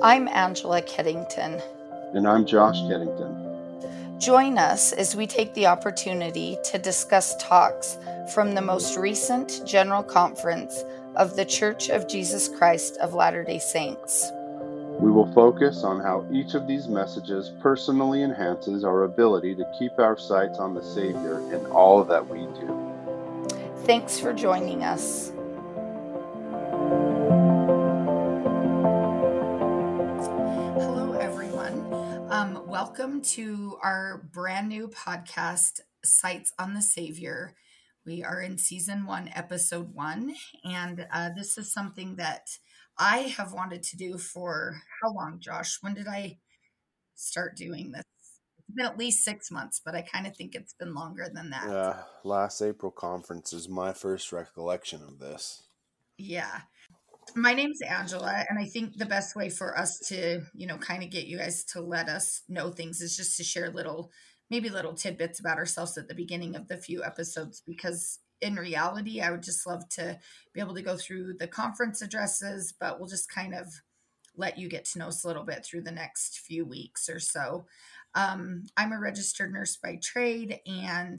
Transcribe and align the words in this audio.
I'm 0.00 0.28
Angela 0.28 0.80
Keddington. 0.80 1.60
And 2.14 2.28
I'm 2.28 2.46
Josh 2.46 2.76
Keddington. 2.82 4.20
Join 4.20 4.56
us 4.56 4.92
as 4.92 5.16
we 5.16 5.26
take 5.26 5.52
the 5.54 5.66
opportunity 5.66 6.56
to 6.66 6.78
discuss 6.78 7.34
talks 7.42 7.98
from 8.32 8.54
the 8.54 8.62
most 8.62 8.96
recent 8.96 9.60
General 9.66 10.04
Conference 10.04 10.84
of 11.16 11.34
the 11.34 11.44
Church 11.44 11.88
of 11.88 12.06
Jesus 12.06 12.46
Christ 12.46 12.96
of 12.98 13.12
Latter 13.12 13.42
day 13.42 13.58
Saints. 13.58 14.30
We 15.00 15.10
will 15.10 15.32
focus 15.32 15.82
on 15.82 15.98
how 15.98 16.24
each 16.30 16.54
of 16.54 16.68
these 16.68 16.86
messages 16.86 17.50
personally 17.60 18.22
enhances 18.22 18.84
our 18.84 19.02
ability 19.02 19.56
to 19.56 19.64
keep 19.76 19.98
our 19.98 20.16
sights 20.16 20.60
on 20.60 20.74
the 20.74 20.82
Savior 20.82 21.40
in 21.52 21.66
all 21.72 22.04
that 22.04 22.24
we 22.24 22.42
do. 22.60 22.94
Thanks 23.84 24.20
for 24.20 24.32
joining 24.32 24.84
us. 24.84 25.32
Welcome 33.08 33.22
to 33.22 33.78
our 33.82 34.28
brand 34.34 34.68
new 34.68 34.86
podcast, 34.86 35.80
Sights 36.04 36.52
on 36.58 36.74
the 36.74 36.82
Savior. 36.82 37.54
We 38.04 38.22
are 38.22 38.42
in 38.42 38.58
season 38.58 39.06
one, 39.06 39.30
episode 39.34 39.94
one, 39.94 40.34
and 40.62 41.06
uh, 41.10 41.30
this 41.34 41.56
is 41.56 41.72
something 41.72 42.16
that 42.16 42.48
I 42.98 43.20
have 43.38 43.54
wanted 43.54 43.82
to 43.84 43.96
do 43.96 44.18
for 44.18 44.82
how 45.00 45.14
long, 45.14 45.40
Josh? 45.40 45.78
When 45.80 45.94
did 45.94 46.06
I 46.06 46.36
start 47.14 47.56
doing 47.56 47.92
this? 47.92 48.02
It's 48.58 48.76
been 48.76 48.84
at 48.84 48.98
least 48.98 49.24
six 49.24 49.50
months, 49.50 49.80
but 49.82 49.94
I 49.94 50.02
kind 50.02 50.26
of 50.26 50.36
think 50.36 50.54
it's 50.54 50.74
been 50.74 50.92
longer 50.92 51.30
than 51.32 51.48
that. 51.48 51.66
Yeah, 51.66 52.02
last 52.24 52.60
April 52.60 52.92
conference 52.92 53.54
is 53.54 53.70
my 53.70 53.94
first 53.94 54.32
recollection 54.32 55.00
of 55.02 55.18
this. 55.18 55.62
Yeah. 56.18 56.60
My 57.34 57.52
name's 57.52 57.80
Angela, 57.82 58.44
and 58.48 58.58
I 58.58 58.64
think 58.64 58.96
the 58.96 59.06
best 59.06 59.36
way 59.36 59.50
for 59.50 59.78
us 59.78 59.98
to, 60.08 60.42
you 60.54 60.66
know, 60.66 60.78
kind 60.78 61.02
of 61.02 61.10
get 61.10 61.26
you 61.26 61.38
guys 61.38 61.64
to 61.72 61.80
let 61.80 62.08
us 62.08 62.42
know 62.48 62.70
things 62.70 63.00
is 63.00 63.16
just 63.16 63.36
to 63.36 63.44
share 63.44 63.70
little, 63.70 64.10
maybe 64.50 64.68
little 64.68 64.94
tidbits 64.94 65.40
about 65.40 65.58
ourselves 65.58 65.98
at 65.98 66.08
the 66.08 66.14
beginning 66.14 66.56
of 66.56 66.68
the 66.68 66.76
few 66.76 67.04
episodes 67.04 67.62
because 67.66 68.18
in 68.40 68.54
reality, 68.54 69.20
I 69.20 69.30
would 69.30 69.42
just 69.42 69.66
love 69.66 69.88
to 69.90 70.18
be 70.54 70.60
able 70.60 70.74
to 70.74 70.82
go 70.82 70.96
through 70.96 71.34
the 71.38 71.48
conference 71.48 72.02
addresses, 72.02 72.72
but 72.78 72.98
we'll 72.98 73.08
just 73.08 73.32
kind 73.32 73.54
of 73.54 73.66
let 74.36 74.58
you 74.58 74.68
get 74.68 74.84
to 74.86 74.98
know 74.98 75.08
us 75.08 75.24
a 75.24 75.26
little 75.26 75.44
bit 75.44 75.64
through 75.64 75.82
the 75.82 75.90
next 75.90 76.38
few 76.38 76.64
weeks 76.64 77.08
or 77.08 77.18
so. 77.18 77.66
Um, 78.14 78.64
I'm 78.76 78.92
a 78.92 79.00
registered 79.00 79.52
nurse 79.52 79.76
by 79.76 79.98
trade, 80.02 80.60
and 80.66 81.18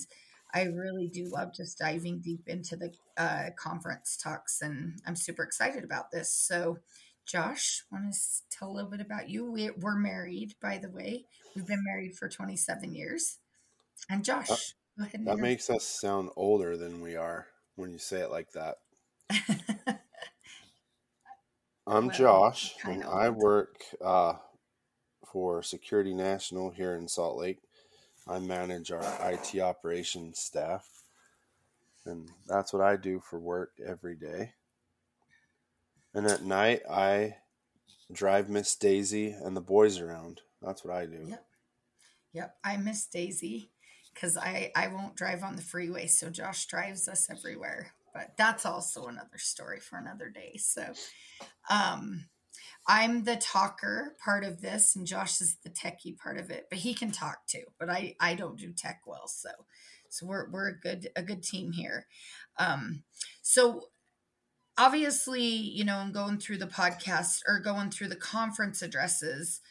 I 0.54 0.64
really 0.64 1.08
do 1.08 1.30
love 1.32 1.54
just 1.54 1.78
diving 1.78 2.20
deep 2.20 2.48
into 2.48 2.76
the 2.76 2.92
uh, 3.18 3.50
conference 3.56 4.18
talks, 4.18 4.62
and 4.62 5.00
I'm 5.06 5.16
super 5.16 5.44
excited 5.44 5.84
about 5.84 6.12
this. 6.12 6.32
So, 6.32 6.80
Josh, 7.26 7.84
want 7.92 8.12
to 8.14 8.20
tell 8.50 8.72
a 8.72 8.74
little 8.74 8.90
bit 8.90 9.02
about 9.02 9.30
you? 9.30 9.52
We, 9.52 9.70
are 9.70 9.96
married, 9.96 10.56
by 10.62 10.80
the 10.80 10.90
way. 10.90 11.26
We've 11.56 11.68
been 11.68 11.84
married 11.84 12.16
for 12.16 12.28
27 12.28 12.96
years. 12.96 13.38
And 14.10 14.26
Josh, 14.26 14.50
uh, 14.50 15.06
that 15.26 15.38
makes 15.38 15.70
us 15.70 15.86
sound 15.86 16.30
older 16.36 16.76
than 16.78 17.02
we 17.02 17.16
are 17.16 17.48
when 17.76 17.92
you 17.92 18.00
say 18.00 18.22
it 18.22 18.32
like 18.32 18.52
that. 18.54 18.78
I'm 21.88 22.08
well, 22.08 22.16
Josh, 22.16 22.76
and 22.84 23.04
I 23.04 23.30
work 23.30 23.84
uh, 24.04 24.34
for 25.32 25.64
Security 25.64 26.14
National 26.14 26.70
here 26.72 26.96
in 26.96 27.08
Salt 27.08 27.38
Lake. 27.38 27.60
I 28.30 28.40
manage 28.40 28.92
our 28.92 29.04
IT 29.24 29.60
operations 29.60 30.40
staff, 30.40 30.88
and 32.06 32.30
that's 32.48 32.72
what 32.72 32.84
I 32.84 32.96
do 32.96 33.20
for 33.20 33.40
work 33.40 33.72
every 33.86 34.16
day. 34.16 34.54
And 36.14 36.28
at 36.28 36.44
night, 36.44 36.82
I 36.90 37.38
drive 38.12 38.50
Miss 38.50 38.76
Daisy 38.76 39.32
and 39.32 39.56
the 39.56 39.62
boys 39.62 40.00
around. 40.00 40.42
That's 40.62 40.84
what 40.84 40.96
I 40.96 41.06
do. 41.06 41.26
Yep. 41.28 41.46
Yep. 42.34 42.56
I 42.64 42.78
miss 42.78 43.06
Daisy 43.06 43.72
because 44.14 44.38
I, 44.38 44.72
I 44.76 44.88
won't 44.88 45.16
drive 45.16 45.44
on 45.44 45.56
the 45.56 45.62
freeway. 45.62 46.08
So 46.08 46.30
Josh 46.30 46.66
drives 46.66 47.08
us 47.08 47.30
everywhere. 47.30 47.94
But 48.14 48.34
that's 48.38 48.66
also 48.66 49.06
another 49.06 49.38
story 49.38 49.80
for 49.80 49.98
another 49.98 50.30
day. 50.30 50.58
So 50.58 50.94
um, 51.70 52.26
I'm 52.90 53.24
the 53.24 53.36
talker 53.36 54.16
part 54.22 54.44
of 54.44 54.62
this, 54.62 54.96
and 54.96 55.06
Josh 55.06 55.40
is 55.42 55.58
the 55.64 55.70
techie 55.70 56.18
part 56.18 56.40
of 56.40 56.50
it. 56.50 56.66
But 56.72 56.80
he 56.80 56.96
can 56.96 57.12
talk 57.12 57.46
too. 57.48 57.66
But 57.80 57.90
I, 57.90 58.16
I 58.20 58.34
don't 58.34 58.58
do 58.58 58.74
tech 58.74 59.02
well. 59.06 59.28
So 59.28 59.50
so 60.10 60.26
we're, 60.26 60.50
we're 60.50 60.70
a 60.70 60.80
good 60.80 61.10
a 61.16 61.22
good 61.22 61.44
team 61.44 61.72
here. 61.72 62.08
Um, 62.58 63.04
so 63.44 63.90
obviously, 64.76 65.44
you 65.44 65.86
know, 65.86 66.00
in 66.02 66.12
going 66.12 66.40
through 66.40 66.58
the 66.58 66.66
podcast 66.66 67.42
or 67.48 67.60
going 67.60 67.92
through 67.92 68.08
the 68.08 68.16
conference 68.16 68.82
addresses, 68.82 69.62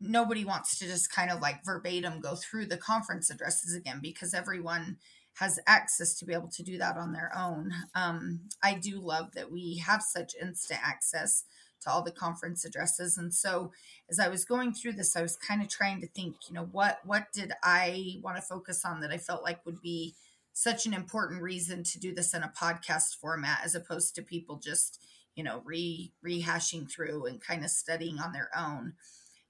nobody 0.00 0.44
wants 0.44 0.78
to 0.78 0.86
just 0.86 1.12
kind 1.12 1.30
of 1.30 1.40
like 1.40 1.64
verbatim 1.64 2.20
go 2.20 2.34
through 2.34 2.66
the 2.66 2.76
conference 2.76 3.30
addresses 3.30 3.72
again 3.72 4.00
because 4.02 4.34
everyone 4.34 4.96
has 5.34 5.60
access 5.68 6.18
to 6.18 6.24
be 6.24 6.34
able 6.34 6.48
to 6.48 6.64
do 6.64 6.76
that 6.78 6.96
on 6.96 7.12
their 7.12 7.30
own. 7.38 7.72
Um, 7.94 8.40
I 8.64 8.74
do 8.74 9.00
love 9.00 9.30
that 9.34 9.52
we 9.52 9.76
have 9.86 10.02
such 10.02 10.34
instant 10.42 10.80
access 10.82 11.44
to 11.82 11.90
all 11.90 12.02
the 12.02 12.10
conference 12.10 12.64
addresses, 12.64 13.16
and 13.16 13.32
so 13.32 13.72
as 14.10 14.18
I 14.18 14.28
was 14.28 14.44
going 14.44 14.72
through 14.72 14.92
this, 14.92 15.16
I 15.16 15.22
was 15.22 15.36
kind 15.36 15.62
of 15.62 15.68
trying 15.68 16.00
to 16.00 16.08
think, 16.08 16.36
you 16.48 16.54
know, 16.54 16.68
what 16.72 17.00
what 17.04 17.32
did 17.32 17.52
I 17.62 18.16
want 18.22 18.36
to 18.36 18.42
focus 18.42 18.84
on 18.84 19.00
that 19.00 19.10
I 19.10 19.18
felt 19.18 19.42
like 19.42 19.64
would 19.66 19.80
be 19.80 20.14
such 20.52 20.86
an 20.86 20.94
important 20.94 21.42
reason 21.42 21.84
to 21.84 22.00
do 22.00 22.14
this 22.14 22.34
in 22.34 22.42
a 22.42 22.52
podcast 22.56 23.16
format 23.20 23.60
as 23.64 23.74
opposed 23.74 24.14
to 24.14 24.22
people 24.22 24.56
just 24.56 25.00
you 25.34 25.44
know 25.44 25.62
re 25.64 26.12
rehashing 26.24 26.90
through 26.90 27.26
and 27.26 27.40
kind 27.40 27.64
of 27.64 27.70
studying 27.70 28.18
on 28.18 28.32
their 28.32 28.50
own 28.56 28.94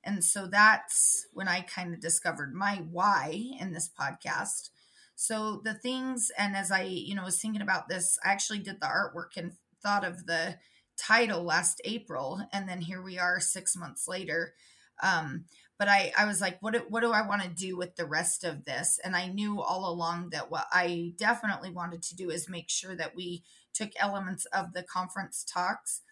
and 0.05 0.25
so 0.25 0.47
that's 0.47 1.27
when 1.33 1.49
I 1.49 1.61
kind 1.61 1.93
of 1.93 2.01
discovered 2.01 2.55
my 2.55 2.83
why 2.91 3.43
in 3.61 3.73
this 3.73 3.91
podcast. 3.91 4.71
So 5.17 5.61
the 5.65 5.75
things, 5.75 6.31
and 6.39 6.57
as 6.57 6.71
I, 6.71 6.83
you 6.83 7.15
know, 7.15 7.25
was 7.25 7.41
thinking 7.41 7.63
about 7.63 7.89
this, 7.89 8.19
I 8.25 8.31
actually 8.31 8.61
did 8.61 8.81
the 8.81 8.87
artwork 8.87 9.37
and 9.37 9.53
thought 9.83 10.05
of 10.05 10.27
the 10.27 10.57
title 10.99 11.43
last 11.43 11.81
April, 11.85 12.41
and 12.53 12.69
then 12.69 12.81
here 12.81 13.03
we 13.03 13.19
are 13.19 13.41
six 13.41 13.77
months 13.77 14.09
later. 14.09 14.55
Um, 15.03 15.45
but 15.79 15.89
I, 15.89 16.13
I 16.19 16.25
was 16.25 16.41
like, 16.41 16.59
what 16.61 16.75
do, 16.75 16.83
what 16.89 17.03
do 17.03 17.13
I 17.13 17.27
want 17.27 17.43
to 17.43 17.49
do 17.49 17.77
with 17.77 17.95
the 17.95 18.05
rest 18.05 18.43
of 18.43 18.65
this? 18.65 18.99
And 19.05 19.15
I 19.15 19.29
knew 19.29 19.63
all 19.63 19.89
along 19.89 20.31
that 20.31 20.51
what 20.51 20.67
I 20.73 21.13
definitely 21.17 21.71
wanted 21.71 22.03
to 22.03 22.17
do 22.17 22.31
is 22.31 22.49
make 22.49 22.69
sure 22.69 22.97
that 22.97 23.15
we 23.15 23.45
took 23.73 23.91
elements 23.97 24.45
of 24.47 24.73
the 24.73 24.83
conference 24.83 25.45
talks 25.45 26.03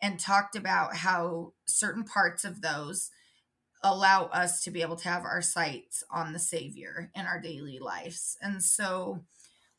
and 0.00 0.18
talked 0.18 0.56
about 0.56 0.96
how 0.96 1.52
certain 1.66 2.02
parts 2.02 2.44
of 2.44 2.62
those 2.62 3.10
allow 3.84 4.24
us 4.26 4.62
to 4.64 4.70
be 4.72 4.82
able 4.82 4.96
to 4.96 5.08
have 5.08 5.24
our 5.24 5.42
sights 5.42 6.02
on 6.10 6.32
the 6.32 6.38
Savior 6.40 7.10
in 7.14 7.26
our 7.26 7.40
daily 7.40 7.78
lives. 7.78 8.36
And 8.42 8.62
so 8.62 9.24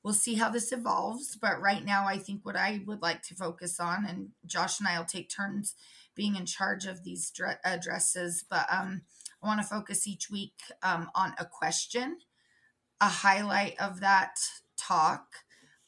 we'll 0.03 0.13
see 0.13 0.35
how 0.35 0.49
this 0.49 0.71
evolves. 0.71 1.37
But 1.39 1.61
right 1.61 1.83
now, 1.83 2.05
I 2.05 2.17
think 2.17 2.45
what 2.45 2.55
I 2.55 2.81
would 2.85 3.01
like 3.01 3.23
to 3.23 3.35
focus 3.35 3.79
on, 3.79 4.05
and 4.05 4.29
Josh 4.45 4.79
and 4.79 4.87
I 4.87 4.97
will 4.97 5.05
take 5.05 5.29
turns 5.29 5.75
being 6.15 6.35
in 6.35 6.45
charge 6.45 6.85
of 6.85 7.03
these 7.03 7.31
addresses, 7.63 8.43
but 8.47 8.67
um, 8.71 9.01
I 9.41 9.47
want 9.47 9.61
to 9.61 9.67
focus 9.67 10.07
each 10.07 10.29
week 10.29 10.53
um, 10.83 11.09
on 11.15 11.33
a 11.39 11.45
question, 11.45 12.17
a 13.01 13.07
highlight 13.07 13.79
of 13.79 13.99
that 14.01 14.35
talk, 14.77 15.25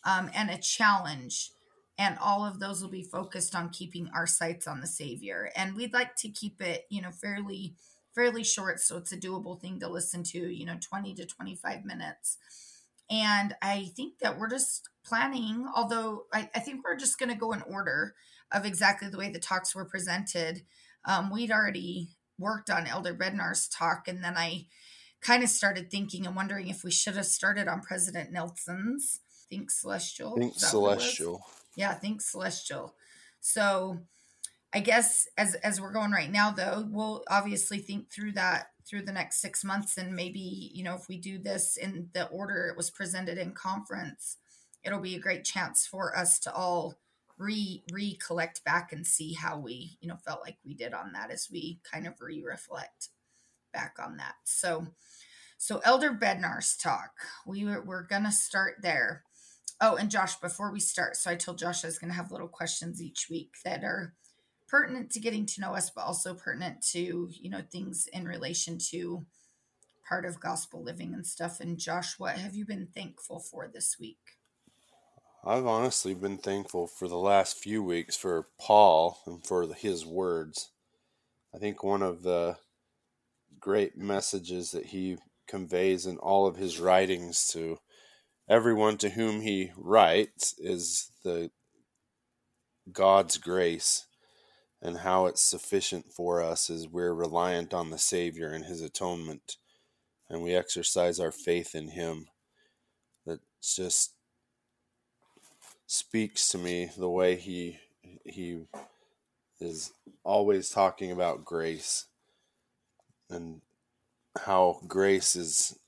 um, 0.04 0.32
and 0.34 0.50
a 0.50 0.58
challenge. 0.58 1.52
And 1.98 2.18
all 2.20 2.44
of 2.44 2.60
those 2.60 2.82
will 2.82 2.90
be 2.90 3.04
focused 3.04 3.56
on 3.56 3.70
keeping 3.70 4.10
our 4.14 4.28
sights 4.28 4.68
on 4.68 4.82
the 4.82 4.88
Savior. 4.88 5.52
And 5.56 5.76
we'd 5.76 5.94
like 5.94 6.16
to 6.18 6.30
keep 6.30 6.62
it, 6.62 6.86
you 6.90 7.02
know, 7.02 7.12
fairly 7.12 7.76
fairly 8.16 8.46
short, 8.46 8.80
so 8.80 8.96
it's 8.98 9.12
a 9.12 9.18
doable 9.18 9.60
thing 9.60 9.78
to 9.78 9.90
listen 9.90 10.24
to, 10.24 10.40
you 10.40 10.66
know, 10.66 10.78
20 10.80 11.14
to 11.16 11.26
25 11.26 11.84
minutes. 11.84 12.38
And 13.10 13.56
I 13.62 13.92
think 13.96 14.20
that 14.20 14.40
we're 14.40 14.50
just 14.50 14.90
planning, 15.06 15.68
although 15.76 16.24
I, 16.34 16.50
I 16.56 16.60
think 16.60 16.84
we're 16.84 16.98
just 16.98 17.20
going 17.20 17.30
to 17.30 17.38
go 17.38 17.52
in 17.54 17.62
order 17.62 18.16
of 18.52 18.66
exactly 18.66 19.10
the 19.10 19.18
way 19.18 19.30
the 19.30 19.40
talks 19.40 19.76
were 19.76 19.86
presented. 19.86 20.62
Um, 21.06 21.32
we'd 21.32 21.52
already 21.52 22.10
worked 22.40 22.70
on 22.70 22.88
Elder 22.88 23.14
Bednar's 23.14 23.68
talk, 23.68 24.08
and 24.08 24.24
then 24.24 24.36
I 24.38 24.66
kind 25.22 25.44
of 25.44 25.50
started 25.50 25.90
thinking 25.90 26.26
and 26.26 26.36
wondering 26.36 26.68
if 26.68 26.84
we 26.84 26.92
should 26.92 27.16
have 27.16 27.26
started 27.26 27.68
on 27.68 27.82
President 27.82 28.32
Nelson's. 28.32 29.20
Think 29.50 29.70
Celestial. 29.70 30.36
Think 30.36 30.56
Celestial. 30.56 31.44
Yeah, 31.76 31.94
think 31.94 32.22
Celestial. 32.22 32.96
So 33.42 34.00
I 34.76 34.82
guess 34.82 35.26
as 35.38 35.56
as 35.56 35.80
we're 35.80 35.94
going 35.94 36.12
right 36.12 36.30
now 36.30 36.52
though, 36.52 36.86
we'll 36.90 37.24
obviously 37.30 37.80
think 37.80 38.12
through 38.12 38.34
that 38.34 38.72
through 38.86 39.04
the 39.04 39.14
next 39.14 39.42
6 39.42 39.64
months 39.64 39.98
and 39.98 40.14
maybe, 40.14 40.70
you 40.74 40.84
know, 40.84 40.96
if 40.96 41.08
we 41.08 41.18
do 41.18 41.40
this 41.40 41.78
in 41.78 42.10
the 42.14 42.28
order 42.28 42.68
it 42.68 42.78
was 42.78 42.92
presented 42.92 43.38
in 43.38 43.54
conference, 43.54 44.38
it'll 44.84 45.00
be 45.00 45.16
a 45.16 45.20
great 45.20 45.46
chance 45.46 45.88
for 45.88 46.16
us 46.16 46.40
to 46.40 46.54
all 46.54 46.96
re 47.38 47.84
recollect 47.92 48.66
back 48.66 48.92
and 48.92 49.08
see 49.08 49.34
how 49.34 49.58
we, 49.58 49.98
you 50.02 50.10
know, 50.10 50.18
felt 50.18 50.42
like 50.42 50.58
we 50.66 50.74
did 50.74 50.94
on 50.94 51.14
that 51.14 51.32
as 51.32 51.48
we 51.50 51.80
kind 51.90 52.06
of 52.06 52.20
re-reflect 52.20 53.10
back 53.74 53.96
on 53.98 54.18
that. 54.18 54.36
So 54.44 54.88
so 55.58 55.80
Elder 55.86 56.12
Bednar's 56.12 56.76
talk, 56.76 57.12
we 57.48 57.64
were, 57.64 57.82
we're 57.82 58.04
going 58.04 58.26
to 58.26 58.32
start 58.32 58.76
there. 58.82 59.24
Oh, 59.80 59.96
and 59.96 60.12
Josh, 60.12 60.36
before 60.36 60.72
we 60.72 60.82
start, 60.82 61.16
so 61.16 61.32
I 61.32 61.36
told 61.36 61.60
Josh 61.60 61.84
I 61.84 61.88
was 61.88 61.98
going 61.98 62.12
to 62.12 62.18
have 62.18 62.32
little 62.32 62.50
questions 62.50 63.02
each 63.02 63.28
week 63.30 63.52
that 63.64 63.84
are 63.84 64.14
pertinent 64.68 65.12
to 65.12 65.20
getting 65.20 65.46
to 65.46 65.62
know 65.62 65.76
us, 65.76 65.90
but 65.90 66.04
also 66.04 66.34
pertinent 66.34 66.82
to, 66.92 67.30
you 67.32 67.50
know, 67.50 67.62
things 67.72 68.08
in 68.12 68.26
relation 68.26 68.78
to 68.92 69.26
part 70.08 70.26
of 70.26 70.40
gospel 70.40 70.84
living 70.84 71.14
and 71.14 71.26
stuff. 71.26 71.60
And 71.60 71.78
Josh, 71.78 72.20
what 72.20 72.38
have 72.38 72.56
you 72.56 72.66
been 72.66 72.88
thankful 72.94 73.40
for 73.40 73.68
this 73.68 73.98
week? 74.00 74.20
I've 75.44 75.66
honestly 75.66 76.16
been 76.16 76.38
thankful 76.38 76.88
for 76.88 77.08
the 77.08 77.18
last 77.18 77.58
few 77.58 77.84
weeks 77.84 78.16
for 78.16 78.48
Paul 78.60 79.20
and 79.28 79.46
for 79.46 79.72
his 79.74 80.06
words. 80.06 80.72
I 81.54 81.60
think 81.60 81.84
one 81.84 82.02
of 82.02 82.24
the 82.24 82.58
great 83.60 83.96
messages 83.96 84.72
that 84.72 84.88
he 84.88 85.18
conveys 85.48 86.08
in 86.08 86.18
all 86.18 86.48
of 86.48 86.56
his 86.56 86.80
writings 86.80 87.48
to 87.54 87.78
everyone 88.50 88.98
to 88.98 89.10
whom 89.10 89.42
he 89.42 89.72
writes 89.78 90.56
is 90.58 91.12
the 91.24 91.52
God's 92.92 93.38
grace 93.38 94.05
and 94.86 94.98
how 95.00 95.26
it's 95.26 95.42
sufficient 95.42 96.06
for 96.14 96.44
us 96.44 96.70
as 96.70 96.88
we're 96.88 97.14
reliant 97.14 97.74
on 97.74 97.90
the 97.90 97.98
Savior 97.98 98.52
and 98.52 98.66
his 98.66 98.82
atonement 98.82 99.58
and 100.30 100.44
we 100.44 100.54
exercise 100.54 101.20
our 101.20 101.32
faith 101.32 101.74
in 101.74 101.90
him 101.90 102.28
that 103.26 103.40
just 103.62 104.14
speaks 105.88 106.50
to 106.50 106.60
me 106.60 106.92
the 106.98 107.10
way 107.10 107.36
he 107.36 107.80
he 108.24 108.62
is 109.60 109.92
always 110.24 110.70
talking 110.70 111.12
about 111.12 111.46
grace 111.46 112.06
and 113.30 113.62
how 114.46 114.80
grace 114.88 115.36
is 115.36 115.80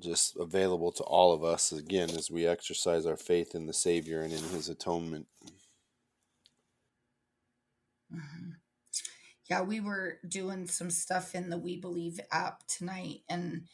just 0.00 0.36
available 0.36 0.90
to 0.90 1.04
all 1.04 1.32
of 1.32 1.44
us 1.44 1.70
again 1.70 2.10
as 2.10 2.30
we 2.30 2.44
exercise 2.44 3.06
our 3.06 3.16
faith 3.16 3.54
in 3.54 3.66
the 3.66 3.72
Savior 3.72 4.22
and 4.22 4.32
in 4.32 4.42
His 4.48 4.68
atonement. 4.68 5.26
Mm-hmm. 8.12 8.50
Yeah, 9.50 9.62
we 9.62 9.80
were 9.80 10.18
doing 10.26 10.66
some 10.66 10.90
stuff 10.90 11.34
in 11.34 11.50
the 11.50 11.58
We 11.58 11.76
Believe 11.76 12.20
app 12.30 12.66
tonight, 12.68 13.20
and 13.28 13.66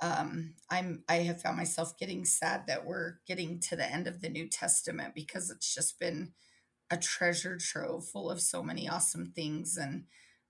um, 0.00 0.54
I'm 0.70 1.04
I 1.08 1.16
have 1.16 1.40
found 1.40 1.56
myself 1.56 1.96
getting 1.98 2.24
sad 2.24 2.66
that 2.66 2.84
we're 2.84 3.14
getting 3.26 3.60
to 3.60 3.76
the 3.76 3.90
end 3.90 4.06
of 4.08 4.20
the 4.20 4.28
New 4.28 4.48
Testament 4.48 5.14
because 5.14 5.50
it's 5.50 5.74
just 5.74 5.98
been 5.98 6.32
a 6.90 6.96
treasure 6.96 7.56
trove 7.58 8.06
full 8.06 8.30
of 8.30 8.40
so 8.40 8.62
many 8.62 8.88
awesome 8.88 9.32
things, 9.34 9.76
and 9.76 10.04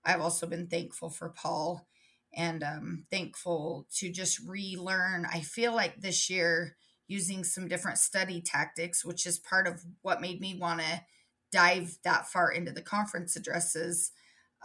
I've 0.05 0.21
also 0.21 0.47
been 0.47 0.67
thankful 0.67 1.09
for 1.09 1.29
Paul 1.29 1.87
and 2.35 2.63
um, 2.63 3.05
thankful 3.11 3.87
to 3.97 4.11
just 4.11 4.39
relearn. 4.47 5.25
I 5.31 5.41
feel 5.41 5.73
like 5.73 6.01
this 6.01 6.29
year 6.29 6.75
using 7.07 7.43
some 7.43 7.67
different 7.67 7.99
study 7.99 8.41
tactics, 8.41 9.05
which 9.05 9.25
is 9.27 9.37
part 9.39 9.67
of 9.67 9.83
what 10.01 10.21
made 10.21 10.41
me 10.41 10.57
want 10.59 10.81
to 10.81 11.01
dive 11.53 11.97
that 12.03 12.27
far 12.27 12.51
into 12.51 12.71
the 12.71 12.81
conference 12.81 13.35
addresses. 13.35 14.11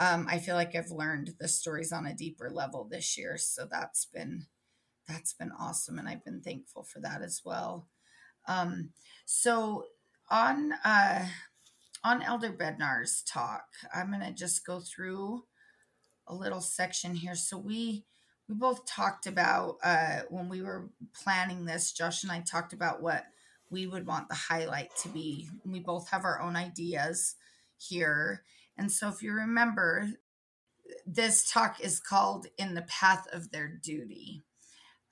Um, 0.00 0.26
I 0.31 0.38
feel 0.38 0.55
like 0.55 0.75
I've 0.75 0.90
learned 0.90 1.35
the 1.38 1.49
stories 1.49 1.93
on 1.93 2.06
a 2.06 2.14
deeper 2.14 2.50
level 2.50 2.88
this 2.90 3.19
year, 3.19 3.37
so 3.37 3.67
that's 3.70 4.06
been 4.06 4.46
that's 5.06 5.32
been 5.32 5.52
awesome, 5.58 5.99
and 5.99 6.08
I've 6.08 6.25
been 6.25 6.40
thankful 6.40 6.85
for 6.85 7.00
that 7.00 7.23
as 7.23 7.43
well. 7.44 7.88
Um, 8.46 8.90
so 9.26 9.85
on 10.31 10.73
uh, 10.85 11.26
on 12.05 12.23
Elder 12.23 12.52
Bednar's 12.52 13.23
talk, 13.23 13.64
I'm 13.94 14.11
gonna 14.11 14.32
just 14.32 14.64
go 14.64 14.81
through 14.81 15.44
a 16.26 16.35
little 16.35 16.61
section 16.61 17.14
here. 17.14 17.35
So 17.35 17.58
we 17.58 18.05
we 18.49 18.55
both 18.55 18.87
talked 18.87 19.26
about 19.26 19.76
uh, 19.82 20.20
when 20.31 20.49
we 20.49 20.62
were 20.62 20.90
planning 21.14 21.64
this. 21.64 21.93
Josh 21.93 22.23
and 22.23 22.32
I 22.32 22.40
talked 22.40 22.73
about 22.73 23.02
what 23.02 23.25
we 23.70 23.87
would 23.87 24.06
want 24.06 24.29
the 24.29 24.35
highlight 24.35 24.94
to 25.03 25.09
be. 25.09 25.49
We 25.65 25.81
both 25.81 26.09
have 26.11 26.25
our 26.25 26.41
own 26.41 26.56
ideas 26.56 27.37
here, 27.76 28.43
and 28.76 28.91
so 28.91 29.09
if 29.09 29.23
you 29.23 29.32
remember, 29.32 30.09
this 31.06 31.50
talk 31.50 31.81
is 31.81 32.00
called 32.00 32.47
"In 32.56 32.75
the 32.75 32.82
Path 32.82 33.26
of 33.32 33.50
Their 33.50 33.69
Duty," 33.69 34.44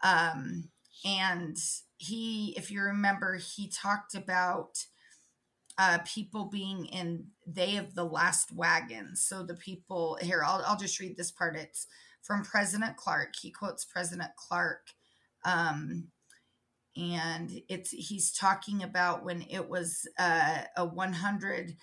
um, 0.03 0.71
and 1.05 1.57
he, 1.99 2.55
if 2.57 2.71
you 2.71 2.81
remember, 2.83 3.37
he 3.37 3.69
talked 3.69 4.15
about 4.15 4.87
uh, 5.79 5.99
people 6.07 6.47
being 6.47 6.87
in 6.87 7.27
they 7.47 7.77
of 7.77 7.95
the 7.95 8.05
last 8.05 8.53
wagon. 8.53 9.15
So 9.17 9.43
the 9.43 9.55
people 9.55 10.19
here, 10.21 10.43
I'll, 10.45 10.63
I'll 10.67 10.77
just 10.77 10.99
read 11.01 11.17
this 11.17 11.31
part. 11.31 11.57
It's 11.57 11.87
from 12.23 12.43
President 12.43 12.97
Clark. 12.97 13.35
He 13.41 13.51
quotes 13.51 13.85
President 13.85 14.31
Clark. 14.37 14.89
Um, 15.45 16.09
and 16.97 17.61
it's 17.69 17.91
he's 17.91 18.33
talking 18.33 18.83
about 18.83 19.25
when 19.25 19.43
it 19.51 19.69
was 19.69 20.09
uh, 20.19 20.63
a 20.77 20.85
100 20.85 21.77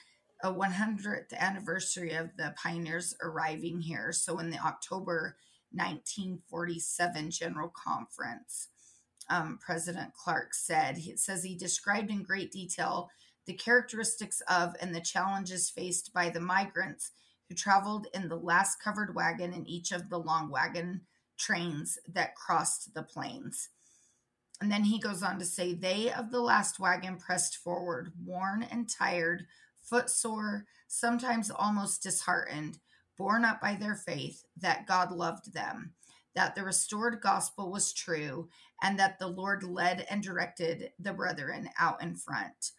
a 0.43 0.51
100th 0.51 1.33
anniversary 1.37 2.13
of 2.13 2.35
the 2.37 2.53
pioneers 2.61 3.15
arriving 3.21 3.81
here 3.81 4.11
so 4.11 4.39
in 4.39 4.49
the 4.49 4.59
october 4.59 5.37
1947 5.71 7.31
general 7.31 7.71
conference 7.75 8.69
um, 9.29 9.57
president 9.63 10.13
clark 10.13 10.53
said 10.53 10.97
it 10.97 11.19
says 11.19 11.43
he 11.43 11.55
described 11.55 12.09
in 12.09 12.23
great 12.23 12.51
detail 12.51 13.09
the 13.45 13.53
characteristics 13.53 14.41
of 14.49 14.75
and 14.81 14.95
the 14.95 15.01
challenges 15.01 15.69
faced 15.69 16.13
by 16.13 16.29
the 16.29 16.39
migrants 16.39 17.11
who 17.49 17.55
traveled 17.55 18.07
in 18.13 18.29
the 18.29 18.37
last 18.37 18.81
covered 18.81 19.15
wagon 19.15 19.53
in 19.53 19.67
each 19.67 19.91
of 19.91 20.09
the 20.09 20.17
long 20.17 20.49
wagon 20.49 21.01
trains 21.37 21.97
that 22.07 22.35
crossed 22.35 22.93
the 22.93 23.03
plains. 23.03 23.69
And 24.63 24.71
then 24.71 24.85
he 24.85 24.97
goes 24.97 25.21
on 25.21 25.39
to 25.39 25.45
say, 25.45 25.73
They 25.73 26.09
of 26.09 26.31
the 26.31 26.39
last 26.39 26.79
wagon 26.79 27.17
pressed 27.17 27.57
forward, 27.57 28.13
worn 28.25 28.63
and 28.63 28.89
tired, 28.89 29.45
footsore, 29.81 30.63
sometimes 30.87 31.51
almost 31.51 32.01
disheartened, 32.01 32.79
borne 33.17 33.43
up 33.43 33.59
by 33.59 33.75
their 33.75 33.93
faith 33.93 34.45
that 34.55 34.87
God 34.87 35.11
loved 35.11 35.53
them, 35.53 35.95
that 36.33 36.55
the 36.55 36.63
restored 36.63 37.19
gospel 37.19 37.73
was 37.73 37.91
true, 37.91 38.47
and 38.81 38.97
that 38.97 39.19
the 39.19 39.27
Lord 39.27 39.63
led 39.63 40.07
and 40.09 40.23
directed 40.23 40.91
the 40.97 41.11
brethren 41.11 41.69
out 41.77 42.01
in 42.01 42.15
front. 42.15 42.71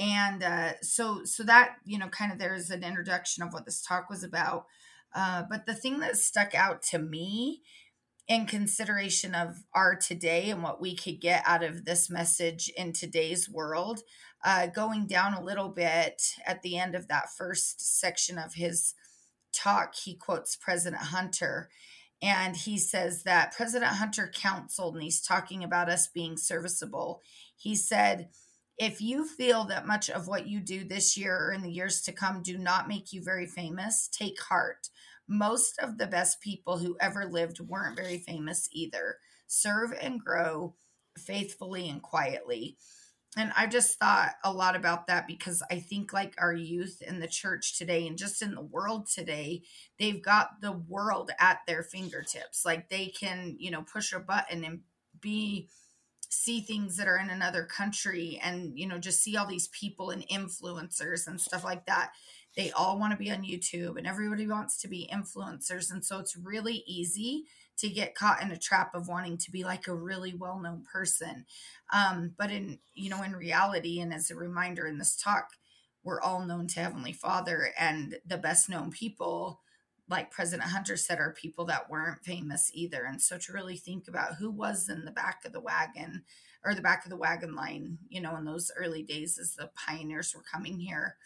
And 0.00 0.42
uh, 0.42 0.72
so 0.82 1.24
so 1.24 1.44
that 1.44 1.76
you 1.84 1.96
know 1.96 2.08
kind 2.08 2.32
of 2.32 2.40
there's 2.40 2.70
an 2.70 2.82
introduction 2.82 3.44
of 3.44 3.52
what 3.52 3.66
this 3.66 3.80
talk 3.80 4.10
was 4.10 4.24
about. 4.24 4.66
Uh, 5.14 5.44
but 5.48 5.64
the 5.64 5.74
thing 5.76 6.00
that 6.00 6.16
stuck 6.16 6.56
out 6.56 6.82
to 6.82 6.98
me 6.98 7.62
in 8.26 8.46
consideration 8.46 9.34
of 9.34 9.64
our 9.74 9.94
today 9.94 10.50
and 10.50 10.62
what 10.62 10.80
we 10.80 10.96
could 10.96 11.20
get 11.20 11.42
out 11.46 11.62
of 11.62 11.84
this 11.84 12.08
message 12.08 12.70
in 12.76 12.92
today's 12.92 13.48
world 13.48 14.00
uh, 14.44 14.66
going 14.66 15.06
down 15.06 15.34
a 15.34 15.42
little 15.42 15.68
bit 15.68 16.22
at 16.46 16.62
the 16.62 16.78
end 16.78 16.94
of 16.94 17.08
that 17.08 17.28
first 17.36 17.98
section 17.98 18.38
of 18.38 18.54
his 18.54 18.94
talk 19.52 19.94
he 19.94 20.14
quotes 20.14 20.56
president 20.56 21.02
hunter 21.02 21.68
and 22.22 22.56
he 22.56 22.78
says 22.78 23.24
that 23.24 23.54
president 23.54 23.92
hunter 23.92 24.30
counseled 24.34 24.94
and 24.94 25.02
he's 25.02 25.20
talking 25.20 25.62
about 25.62 25.90
us 25.90 26.08
being 26.08 26.36
serviceable 26.36 27.20
he 27.56 27.76
said 27.76 28.28
if 28.78 29.00
you 29.00 29.24
feel 29.24 29.64
that 29.64 29.86
much 29.86 30.10
of 30.10 30.26
what 30.26 30.48
you 30.48 30.60
do 30.60 30.84
this 30.84 31.16
year 31.16 31.36
or 31.36 31.52
in 31.52 31.62
the 31.62 31.70
years 31.70 32.00
to 32.02 32.12
come 32.12 32.42
do 32.42 32.58
not 32.58 32.88
make 32.88 33.12
you 33.12 33.22
very 33.22 33.46
famous, 33.46 34.08
take 34.08 34.40
heart. 34.42 34.88
Most 35.26 35.78
of 35.78 35.98
the 35.98 36.06
best 36.06 36.40
people 36.40 36.78
who 36.78 36.96
ever 37.00 37.26
lived 37.26 37.60
weren't 37.60 37.96
very 37.96 38.18
famous 38.18 38.68
either. 38.72 39.18
Serve 39.46 39.92
and 40.00 40.20
grow 40.20 40.74
faithfully 41.18 41.88
and 41.88 42.02
quietly. 42.02 42.76
And 43.36 43.52
I 43.56 43.66
just 43.66 43.98
thought 43.98 44.34
a 44.44 44.52
lot 44.52 44.76
about 44.76 45.08
that 45.08 45.26
because 45.26 45.62
I 45.70 45.80
think, 45.80 46.12
like 46.12 46.34
our 46.38 46.52
youth 46.52 47.02
in 47.02 47.18
the 47.18 47.26
church 47.26 47.76
today 47.76 48.06
and 48.06 48.16
just 48.16 48.42
in 48.42 48.54
the 48.54 48.62
world 48.62 49.08
today, 49.08 49.62
they've 49.98 50.22
got 50.22 50.60
the 50.60 50.72
world 50.72 51.32
at 51.40 51.58
their 51.66 51.82
fingertips. 51.82 52.64
Like 52.64 52.88
they 52.88 53.06
can, 53.06 53.56
you 53.58 53.72
know, 53.72 53.82
push 53.82 54.12
a 54.12 54.20
button 54.20 54.64
and 54.64 54.80
be 55.20 55.68
see 56.30 56.60
things 56.60 56.96
that 56.96 57.08
are 57.08 57.18
in 57.18 57.30
another 57.30 57.64
country 57.64 58.40
and 58.42 58.76
you 58.76 58.88
know 58.88 58.98
just 58.98 59.22
see 59.22 59.36
all 59.36 59.46
these 59.46 59.68
people 59.68 60.10
and 60.10 60.26
influencers 60.28 61.28
and 61.28 61.40
stuff 61.40 61.62
like 61.62 61.86
that 61.86 62.10
they 62.56 62.70
all 62.72 62.98
want 62.98 63.12
to 63.12 63.16
be 63.16 63.30
on 63.30 63.42
youtube 63.42 63.96
and 63.96 64.06
everybody 64.06 64.46
wants 64.46 64.80
to 64.80 64.88
be 64.88 65.08
influencers 65.12 65.90
and 65.90 66.04
so 66.04 66.18
it's 66.18 66.36
really 66.36 66.84
easy 66.86 67.44
to 67.76 67.88
get 67.88 68.14
caught 68.14 68.42
in 68.42 68.52
a 68.52 68.58
trap 68.58 68.94
of 68.94 69.08
wanting 69.08 69.36
to 69.36 69.50
be 69.50 69.64
like 69.64 69.88
a 69.88 69.94
really 69.94 70.34
well-known 70.34 70.84
person 70.90 71.44
um, 71.92 72.32
but 72.38 72.50
in 72.50 72.78
you 72.94 73.10
know 73.10 73.22
in 73.22 73.32
reality 73.34 74.00
and 74.00 74.12
as 74.12 74.30
a 74.30 74.36
reminder 74.36 74.86
in 74.86 74.98
this 74.98 75.16
talk 75.16 75.50
we're 76.02 76.20
all 76.20 76.44
known 76.44 76.66
to 76.66 76.80
heavenly 76.80 77.12
father 77.12 77.70
and 77.78 78.16
the 78.26 78.38
best 78.38 78.68
known 78.68 78.90
people 78.90 79.60
like 80.08 80.30
President 80.30 80.68
Hunter 80.68 80.96
said, 80.96 81.18
are 81.18 81.32
people 81.32 81.64
that 81.66 81.88
weren't 81.88 82.24
famous 82.24 82.70
either. 82.74 83.04
And 83.04 83.20
so 83.20 83.38
to 83.38 83.52
really 83.52 83.76
think 83.76 84.06
about 84.06 84.34
who 84.34 84.50
was 84.50 84.88
in 84.88 85.04
the 85.04 85.10
back 85.10 85.44
of 85.44 85.52
the 85.52 85.60
wagon 85.60 86.24
or 86.64 86.74
the 86.74 86.82
back 86.82 87.04
of 87.04 87.10
the 87.10 87.16
wagon 87.16 87.54
line, 87.54 87.98
you 88.08 88.20
know, 88.20 88.36
in 88.36 88.44
those 88.44 88.70
early 88.76 89.02
days 89.02 89.38
as 89.38 89.54
the 89.54 89.70
pioneers 89.74 90.34
were 90.34 90.42
coming 90.42 90.78
here, 90.78 91.16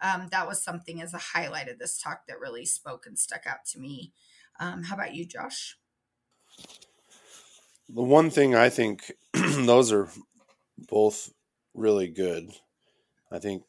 um, 0.00 0.28
that 0.30 0.46
was 0.46 0.62
something 0.62 1.00
as 1.00 1.14
a 1.14 1.18
highlight 1.18 1.68
of 1.68 1.78
this 1.78 2.00
talk 2.00 2.26
that 2.26 2.40
really 2.40 2.66
spoke 2.66 3.06
and 3.06 3.18
stuck 3.18 3.46
out 3.46 3.64
to 3.72 3.78
me. 3.78 4.12
Um, 4.60 4.84
how 4.84 4.94
about 4.94 5.14
you, 5.14 5.24
Josh? 5.24 5.78
The 7.88 8.02
one 8.02 8.30
thing 8.30 8.54
I 8.54 8.68
think 8.68 9.12
those 9.32 9.92
are 9.92 10.08
both 10.88 11.32
really 11.74 12.08
good. 12.08 12.50
I 13.30 13.38
think 13.38 13.64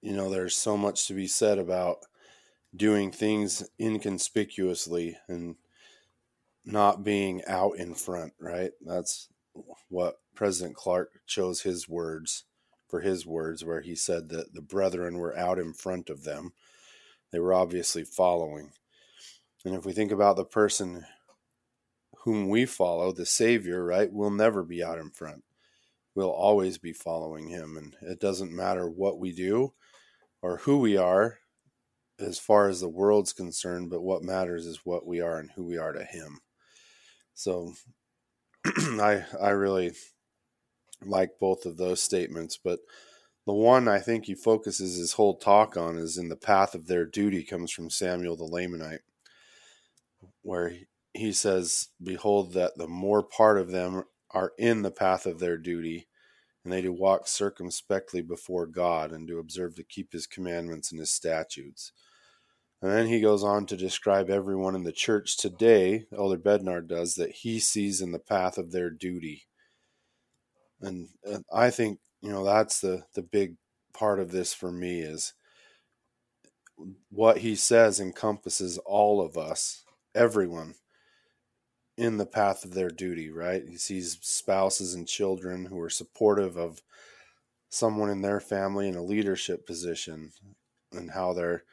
you 0.00 0.12
know, 0.12 0.30
there's 0.30 0.56
so 0.56 0.76
much 0.76 1.06
to 1.06 1.14
be 1.14 1.26
said 1.26 1.58
about 1.58 1.98
doing 2.74 3.10
things 3.10 3.68
inconspicuously 3.80 5.16
and 5.28 5.56
not 6.64 7.02
being 7.02 7.42
out 7.46 7.76
in 7.76 7.94
front, 7.94 8.32
right? 8.38 8.70
That's 8.84 9.28
what 9.88 10.20
President 10.34 10.76
Clark 10.76 11.20
chose 11.26 11.62
his 11.62 11.88
words 11.88 12.44
for 12.88 13.00
his 13.00 13.26
words, 13.26 13.64
where 13.64 13.80
he 13.80 13.94
said 13.94 14.28
that 14.30 14.54
the 14.54 14.62
brethren 14.62 15.18
were 15.18 15.36
out 15.36 15.58
in 15.58 15.72
front 15.74 16.10
of 16.10 16.24
them. 16.24 16.52
They 17.30 17.38
were 17.38 17.54
obviously 17.54 18.04
following. 18.04 18.72
And 19.64 19.74
if 19.74 19.84
we 19.84 19.92
think 19.92 20.10
about 20.10 20.36
the 20.36 20.44
person 20.44 21.04
whom 22.24 22.48
we 22.48 22.64
follow, 22.64 23.12
the 23.12 23.26
Savior, 23.26 23.84
right, 23.84 24.12
we'll 24.12 24.30
never 24.30 24.62
be 24.62 24.82
out 24.82 24.98
in 24.98 25.10
front. 25.10 25.44
We'll 26.14 26.30
always 26.30 26.78
be 26.78 26.92
following 26.92 27.48
him. 27.48 27.76
And 27.76 27.94
it 28.02 28.18
doesn't 28.20 28.54
matter 28.54 28.88
what 28.88 29.18
we 29.18 29.32
do 29.32 29.74
or 30.42 30.58
who 30.58 30.78
we 30.78 30.96
are 30.96 31.38
as 32.18 32.38
far 32.38 32.68
as 32.68 32.80
the 32.80 32.88
world's 32.88 33.32
concerned, 33.32 33.90
but 33.90 34.02
what 34.02 34.22
matters 34.22 34.66
is 34.66 34.80
what 34.84 35.06
we 35.06 35.20
are 35.20 35.38
and 35.38 35.50
who 35.54 35.64
we 35.64 35.76
are 35.76 35.92
to 35.92 36.04
him. 36.04 36.40
So 37.34 37.74
I 38.66 39.24
I 39.40 39.50
really 39.50 39.92
like 41.04 41.38
both 41.38 41.64
of 41.66 41.76
those 41.76 42.00
statements, 42.00 42.58
but 42.62 42.80
the 43.46 43.54
one 43.54 43.88
I 43.88 43.98
think 43.98 44.26
he 44.26 44.34
focuses 44.34 44.96
his 44.96 45.14
whole 45.14 45.36
talk 45.36 45.76
on 45.76 45.96
is 45.96 46.18
in 46.18 46.28
the 46.28 46.36
path 46.36 46.74
of 46.74 46.86
their 46.86 47.06
duty 47.06 47.42
comes 47.42 47.72
from 47.72 47.88
Samuel 47.88 48.36
the 48.36 48.44
Lamanite, 48.44 49.00
where 50.42 50.74
he 51.14 51.32
says, 51.32 51.88
Behold, 52.02 52.52
that 52.52 52.76
the 52.76 52.88
more 52.88 53.22
part 53.22 53.58
of 53.58 53.70
them 53.70 54.04
are 54.32 54.52
in 54.58 54.82
the 54.82 54.90
path 54.90 55.24
of 55.24 55.38
their 55.38 55.56
duty, 55.56 56.08
and 56.62 56.72
they 56.72 56.82
do 56.82 56.92
walk 56.92 57.26
circumspectly 57.26 58.20
before 58.20 58.66
God, 58.66 59.12
and 59.12 59.26
do 59.26 59.38
observe 59.38 59.76
to 59.76 59.82
keep 59.82 60.12
his 60.12 60.26
commandments 60.26 60.90
and 60.90 61.00
his 61.00 61.10
statutes. 61.10 61.92
And 62.82 62.92
then 62.92 63.06
he 63.06 63.20
goes 63.20 63.42
on 63.42 63.66
to 63.66 63.76
describe 63.76 64.30
everyone 64.30 64.74
in 64.74 64.84
the 64.84 64.92
church 64.92 65.36
today, 65.36 66.04
Elder 66.16 66.36
Bednar 66.36 66.86
does, 66.86 67.14
that 67.14 67.30
he 67.30 67.58
sees 67.58 68.00
in 68.00 68.12
the 68.12 68.18
path 68.18 68.58
of 68.58 68.70
their 68.70 68.90
duty. 68.90 69.46
And, 70.80 71.08
I 71.52 71.70
think, 71.70 71.98
you 72.20 72.30
know, 72.30 72.44
that's 72.44 72.80
the, 72.80 73.04
the 73.14 73.22
big 73.22 73.56
part 73.92 74.20
of 74.20 74.30
this 74.30 74.54
for 74.54 74.70
me 74.70 75.00
is 75.00 75.34
what 77.10 77.38
he 77.38 77.56
says 77.56 77.98
encompasses 78.00 78.78
all 78.78 79.20
of 79.20 79.36
us, 79.36 79.84
everyone 80.14 80.74
in 81.96 82.16
the 82.16 82.26
path 82.26 82.64
of 82.64 82.74
their 82.74 82.90
duty, 82.90 83.28
right? 83.30 83.64
He 83.68 83.76
sees 83.76 84.18
spouses 84.20 84.94
and 84.94 85.08
children 85.08 85.66
who 85.66 85.80
are 85.80 85.90
supportive 85.90 86.56
of 86.56 86.80
someone 87.70 88.10
in 88.10 88.22
their 88.22 88.40
family 88.40 88.88
in 88.88 88.94
a 88.94 89.02
leadership 89.02 89.66
position 89.66 90.30
and 90.92 91.10
how 91.10 91.32
they're 91.32 91.64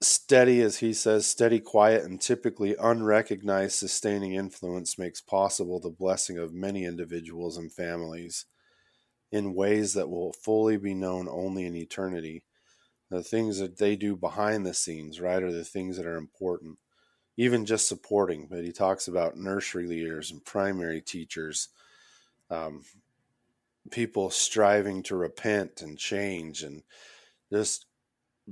steady, 0.00 0.60
as 0.60 0.78
he 0.78 0.92
says, 0.92 1.26
steady, 1.26 1.60
quiet, 1.60 2.04
and 2.04 2.20
typically 2.20 2.76
unrecognized 2.78 3.74
sustaining 3.74 4.34
influence 4.34 4.98
makes 4.98 5.20
possible 5.20 5.80
the 5.80 5.90
blessing 5.90 6.38
of 6.38 6.52
many 6.52 6.84
individuals 6.84 7.56
and 7.56 7.72
families 7.72 8.46
in 9.30 9.54
ways 9.54 9.94
that 9.94 10.08
will 10.08 10.32
fully 10.32 10.76
be 10.76 10.94
known 10.94 11.28
only 11.28 11.66
in 11.66 11.76
eternity. 11.76 12.44
The 13.10 13.22
things 13.22 13.58
that 13.58 13.78
they 13.78 13.96
do 13.96 14.16
behind 14.16 14.64
the 14.64 14.74
scenes, 14.74 15.20
right, 15.20 15.42
are 15.42 15.52
the 15.52 15.64
things 15.64 15.96
that 15.96 16.06
are 16.06 16.16
important 16.16 16.78
even 17.38 17.64
just 17.64 17.88
supporting. 17.88 18.48
But 18.50 18.64
he 18.64 18.72
talks 18.72 19.08
about 19.08 19.38
nursery 19.38 19.86
leaders 19.86 20.30
and 20.30 20.44
primary 20.44 21.00
teachers, 21.00 21.68
um, 22.50 22.82
people 23.90 24.28
striving 24.28 25.02
to 25.04 25.16
repent 25.16 25.80
and 25.80 25.96
change, 25.96 26.62
and 26.64 26.82
just 27.50 27.86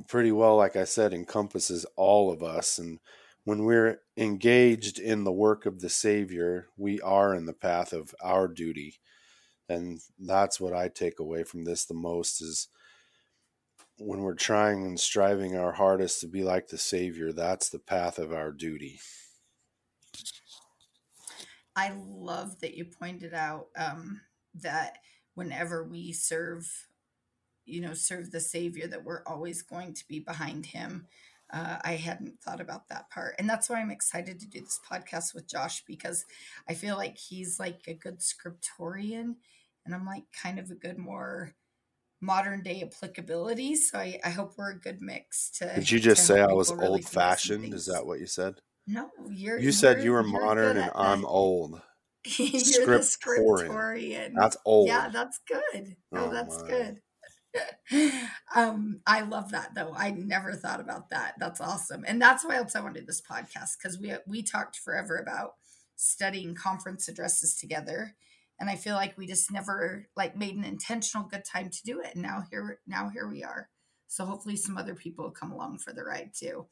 pretty 0.08 0.32
well, 0.32 0.56
like 0.56 0.76
I 0.76 0.84
said, 0.84 1.12
encompasses 1.12 1.86
all 1.96 2.32
of 2.32 2.42
us. 2.42 2.78
And 2.78 2.98
when 3.44 3.64
we're 3.64 4.00
engaged 4.16 4.98
in 4.98 5.24
the 5.24 5.32
work 5.32 5.66
of 5.66 5.80
the 5.80 5.88
Savior, 5.88 6.68
we 6.76 7.00
are 7.00 7.34
in 7.34 7.46
the 7.46 7.52
path 7.52 7.92
of 7.92 8.14
our 8.22 8.48
duty. 8.48 8.98
And 9.68 10.00
that's 10.18 10.60
what 10.60 10.72
I 10.72 10.88
take 10.88 11.18
away 11.18 11.44
from 11.44 11.64
this 11.64 11.84
the 11.84 11.94
most 11.94 12.40
is 12.40 12.68
when 13.98 14.20
we're 14.20 14.34
trying 14.34 14.84
and 14.84 15.00
striving 15.00 15.56
our 15.56 15.72
hardest 15.72 16.20
to 16.20 16.28
be 16.28 16.44
like 16.44 16.68
the 16.68 16.78
Savior, 16.78 17.32
that's 17.32 17.70
the 17.70 17.78
path 17.78 18.18
of 18.18 18.32
our 18.32 18.52
duty. 18.52 19.00
I 21.74 21.94
love 22.06 22.60
that 22.60 22.74
you 22.74 22.84
pointed 22.84 23.34
out 23.34 23.68
um, 23.76 24.20
that 24.54 24.98
whenever 25.34 25.84
we 25.84 26.12
serve, 26.12 26.85
you 27.66 27.80
know, 27.80 27.94
serve 27.94 28.30
the 28.30 28.40
Savior, 28.40 28.86
that 28.86 29.04
we're 29.04 29.22
always 29.26 29.62
going 29.62 29.94
to 29.94 30.04
be 30.08 30.20
behind 30.20 30.66
Him. 30.66 31.06
Uh, 31.52 31.76
I 31.84 31.92
hadn't 31.92 32.40
thought 32.40 32.60
about 32.60 32.88
that 32.88 33.10
part. 33.10 33.36
And 33.38 33.48
that's 33.48 33.68
why 33.68 33.80
I'm 33.80 33.90
excited 33.90 34.40
to 34.40 34.48
do 34.48 34.60
this 34.60 34.80
podcast 34.90 35.34
with 35.34 35.48
Josh 35.48 35.84
because 35.86 36.24
I 36.68 36.74
feel 36.74 36.96
like 36.96 37.16
he's 37.16 37.60
like 37.60 37.82
a 37.86 37.94
good 37.94 38.18
scriptorian 38.18 39.36
and 39.84 39.94
I'm 39.94 40.04
like 40.04 40.24
kind 40.42 40.58
of 40.58 40.70
a 40.70 40.74
good, 40.74 40.98
more 40.98 41.54
modern 42.20 42.62
day 42.62 42.82
applicability. 42.82 43.76
So 43.76 43.98
I, 43.98 44.18
I 44.24 44.30
hope 44.30 44.54
we're 44.56 44.72
a 44.72 44.78
good 44.78 45.00
mix 45.00 45.50
to. 45.58 45.72
Did 45.74 45.90
you 45.90 46.00
just 46.00 46.26
say 46.26 46.40
I 46.40 46.52
was 46.52 46.72
really 46.72 46.88
old 46.88 47.04
fashioned? 47.04 47.72
Is 47.72 47.86
that 47.86 48.06
what 48.06 48.18
you 48.18 48.26
said? 48.26 48.56
No, 48.86 49.10
you're. 49.30 49.58
You 49.58 49.72
said 49.72 50.02
you 50.02 50.12
were 50.12 50.22
modern 50.22 50.76
and 50.76 50.90
I'm 50.94 51.24
old. 51.24 51.80
you're 52.38 52.86
the 52.86 52.98
scriptorian. 52.98 54.32
That's 54.34 54.56
old. 54.64 54.88
Yeah, 54.88 55.08
that's 55.12 55.40
good. 55.46 55.96
Oh, 56.12 56.26
oh 56.26 56.30
that's 56.30 56.62
my. 56.62 56.68
good. 56.68 57.00
Um, 58.54 59.00
I 59.06 59.22
love 59.22 59.50
that 59.52 59.74
though. 59.74 59.92
I 59.96 60.10
never 60.10 60.52
thought 60.54 60.80
about 60.80 61.10
that. 61.10 61.34
That's 61.38 61.60
awesome, 61.60 62.04
and 62.06 62.20
that's 62.20 62.44
why 62.44 62.56
else 62.56 62.76
I 62.76 62.80
wanted 62.80 63.06
this 63.06 63.22
podcast 63.22 63.76
because 63.78 63.98
we 63.98 64.12
we 64.26 64.42
talked 64.42 64.76
forever 64.76 65.16
about 65.16 65.54
studying 65.96 66.54
conference 66.54 67.08
addresses 67.08 67.56
together 67.56 68.14
and 68.60 68.68
i 68.68 68.76
feel 68.76 68.94
like 68.94 69.16
we 69.16 69.26
just 69.26 69.50
never 69.50 70.06
like 70.16 70.36
made 70.36 70.54
an 70.54 70.64
intentional 70.64 71.26
good 71.26 71.44
time 71.44 71.70
to 71.70 71.82
do 71.84 72.00
it 72.00 72.14
and 72.14 72.22
now 72.22 72.44
here 72.50 72.80
now 72.86 73.08
here 73.08 73.28
we 73.28 73.42
are. 73.42 73.68
So 74.08 74.24
hopefully 74.24 74.56
some 74.56 74.78
other 74.78 74.94
people 74.94 75.30
come 75.30 75.50
along 75.50 75.78
for 75.78 75.92
the 75.92 76.04
ride 76.04 76.30
too. 76.34 76.66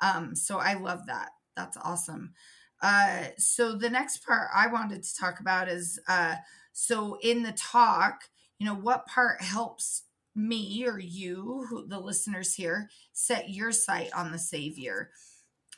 Um 0.00 0.34
so 0.34 0.58
i 0.58 0.74
love 0.74 1.06
that. 1.06 1.30
That's 1.56 1.76
awesome. 1.76 2.34
Uh 2.82 3.28
so 3.38 3.76
the 3.76 3.90
next 3.90 4.24
part 4.24 4.48
i 4.54 4.66
wanted 4.66 5.02
to 5.02 5.16
talk 5.18 5.40
about 5.40 5.68
is 5.68 5.98
uh 6.08 6.36
so 6.72 7.18
in 7.22 7.42
the 7.42 7.52
talk 7.52 8.24
you 8.58 8.66
know 8.66 8.74
what 8.74 9.06
part 9.06 9.40
helps 9.40 10.02
me 10.36 10.86
or 10.86 10.98
you 10.98 11.66
who, 11.68 11.86
the 11.88 11.98
listeners 11.98 12.54
here 12.54 12.90
set 13.12 13.50
your 13.50 13.72
sight 13.72 14.10
on 14.14 14.30
the 14.30 14.38
savior 14.38 15.10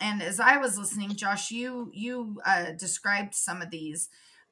and 0.01 0.23
as 0.23 0.41
i 0.41 0.57
was 0.57 0.77
listening 0.77 1.15
josh 1.15 1.51
you 1.51 1.91
you 1.95 2.41
uh 2.45 2.73
described 2.73 3.35
some 3.35 3.63
of 3.63 3.71
these 3.71 4.09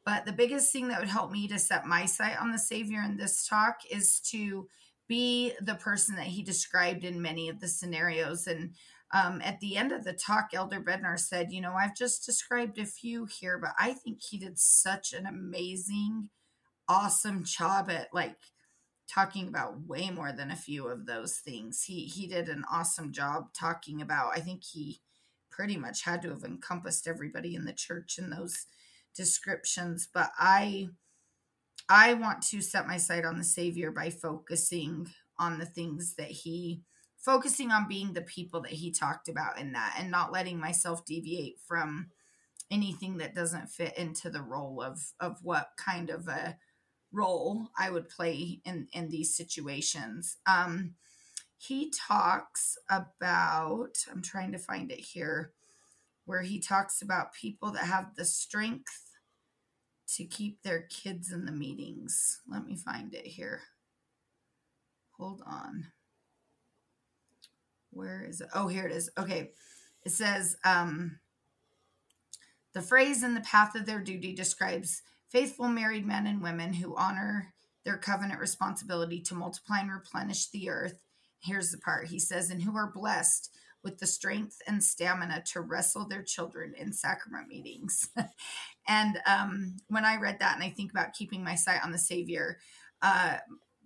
but 0.06 0.24
the 0.24 0.32
biggest 0.32 0.72
thing 0.72 0.88
that 0.88 1.00
would 1.00 1.08
help 1.08 1.32
me 1.32 1.48
to 1.48 1.58
set 1.58 1.84
my 1.84 2.06
sight 2.06 2.40
on 2.40 2.52
the 2.52 2.60
Savior 2.60 3.02
in 3.04 3.16
this 3.16 3.44
talk 3.44 3.80
is 3.90 4.20
to 4.30 4.68
be 5.08 5.52
the 5.60 5.74
person 5.74 6.14
that 6.14 6.26
he 6.26 6.44
described 6.44 7.04
in 7.04 7.20
many 7.20 7.48
of 7.48 7.58
the 7.58 7.66
scenarios. 7.66 8.46
And 8.46 8.74
um, 9.12 9.42
at 9.44 9.58
the 9.58 9.76
end 9.76 9.90
of 9.90 10.04
the 10.04 10.12
talk, 10.12 10.50
Elder 10.54 10.80
Bednar 10.80 11.18
said, 11.18 11.50
You 11.50 11.60
know, 11.60 11.74
I've 11.74 11.96
just 11.96 12.24
described 12.24 12.78
a 12.78 12.86
few 12.86 13.26
here, 13.26 13.58
but 13.58 13.72
I 13.80 13.94
think 13.94 14.20
he 14.22 14.38
did 14.38 14.60
such 14.60 15.12
an 15.12 15.26
amazing, 15.26 16.30
awesome 16.88 17.42
job 17.42 17.90
at 17.90 18.06
like 18.14 18.36
talking 19.12 19.48
about 19.48 19.86
way 19.86 20.10
more 20.10 20.32
than 20.32 20.50
a 20.50 20.56
few 20.56 20.88
of 20.88 21.06
those 21.06 21.36
things. 21.36 21.84
He 21.84 22.06
he 22.06 22.26
did 22.26 22.48
an 22.48 22.64
awesome 22.70 23.12
job 23.12 23.52
talking 23.52 24.00
about. 24.02 24.36
I 24.36 24.40
think 24.40 24.64
he 24.64 25.00
pretty 25.50 25.76
much 25.76 26.02
had 26.02 26.22
to 26.22 26.30
have 26.30 26.44
encompassed 26.44 27.06
everybody 27.06 27.54
in 27.54 27.64
the 27.64 27.72
church 27.72 28.18
in 28.18 28.30
those 28.30 28.66
descriptions, 29.14 30.08
but 30.12 30.30
I 30.38 30.88
I 31.88 32.14
want 32.14 32.42
to 32.48 32.60
set 32.60 32.86
my 32.86 32.96
sight 32.96 33.24
on 33.24 33.38
the 33.38 33.44
Savior 33.44 33.90
by 33.90 34.10
focusing 34.10 35.08
on 35.38 35.58
the 35.58 35.66
things 35.66 36.14
that 36.16 36.30
he 36.30 36.82
focusing 37.16 37.70
on 37.70 37.88
being 37.88 38.12
the 38.12 38.22
people 38.22 38.60
that 38.62 38.72
he 38.72 38.90
talked 38.90 39.28
about 39.28 39.58
in 39.58 39.72
that 39.72 39.96
and 39.98 40.10
not 40.10 40.32
letting 40.32 40.58
myself 40.58 41.04
deviate 41.04 41.58
from 41.66 42.08
anything 42.70 43.18
that 43.18 43.34
doesn't 43.34 43.68
fit 43.68 43.96
into 43.96 44.30
the 44.30 44.42
role 44.42 44.82
of 44.82 45.12
of 45.20 45.38
what 45.42 45.70
kind 45.76 46.10
of 46.10 46.28
a 46.28 46.56
role 47.16 47.68
I 47.78 47.90
would 47.90 48.08
play 48.08 48.60
in 48.64 48.88
in 48.92 49.08
these 49.08 49.36
situations. 49.36 50.36
Um 50.46 50.94
he 51.58 51.90
talks 51.90 52.76
about 52.90 53.96
I'm 54.10 54.22
trying 54.22 54.52
to 54.52 54.58
find 54.58 54.92
it 54.92 55.00
here 55.00 55.52
where 56.26 56.42
he 56.42 56.60
talks 56.60 57.02
about 57.02 57.32
people 57.32 57.70
that 57.72 57.86
have 57.86 58.14
the 58.16 58.24
strength 58.24 59.06
to 60.14 60.24
keep 60.24 60.62
their 60.62 60.82
kids 60.82 61.32
in 61.32 61.46
the 61.46 61.52
meetings. 61.52 62.40
Let 62.48 62.64
me 62.64 62.76
find 62.76 63.14
it 63.14 63.26
here. 63.26 63.62
Hold 65.18 65.42
on. 65.46 65.86
Where 67.90 68.22
is 68.28 68.40
it? 68.40 68.48
Oh, 68.54 68.68
here 68.68 68.86
it 68.86 68.92
is. 68.92 69.10
Okay. 69.18 69.52
It 70.04 70.12
says 70.12 70.56
um, 70.64 71.18
the 72.74 72.82
phrase 72.82 73.22
in 73.22 73.34
the 73.34 73.40
path 73.40 73.74
of 73.74 73.86
their 73.86 74.00
duty 74.00 74.34
describes 74.34 75.02
faithful 75.30 75.68
married 75.68 76.06
men 76.06 76.26
and 76.26 76.42
women 76.42 76.74
who 76.74 76.96
honor 76.96 77.52
their 77.84 77.96
covenant 77.96 78.40
responsibility 78.40 79.20
to 79.20 79.34
multiply 79.34 79.80
and 79.80 79.90
replenish 79.90 80.50
the 80.50 80.68
earth. 80.68 81.02
Here's 81.40 81.70
the 81.70 81.78
part 81.78 82.08
he 82.08 82.18
says, 82.18 82.50
and 82.50 82.62
who 82.62 82.76
are 82.76 82.90
blessed 82.92 83.50
with 83.84 83.98
the 83.98 84.06
strength 84.06 84.60
and 84.66 84.82
stamina 84.82 85.44
to 85.52 85.60
wrestle 85.60 86.08
their 86.08 86.22
children 86.22 86.74
in 86.76 86.92
sacrament 86.92 87.46
meetings. 87.46 88.08
and 88.88 89.20
um, 89.26 89.76
when 89.88 90.04
I 90.04 90.16
read 90.16 90.40
that 90.40 90.56
and 90.56 90.64
I 90.64 90.70
think 90.70 90.90
about 90.90 91.12
keeping 91.12 91.44
my 91.44 91.54
sight 91.54 91.84
on 91.84 91.92
the 91.92 91.98
Savior, 91.98 92.58
uh, 93.02 93.36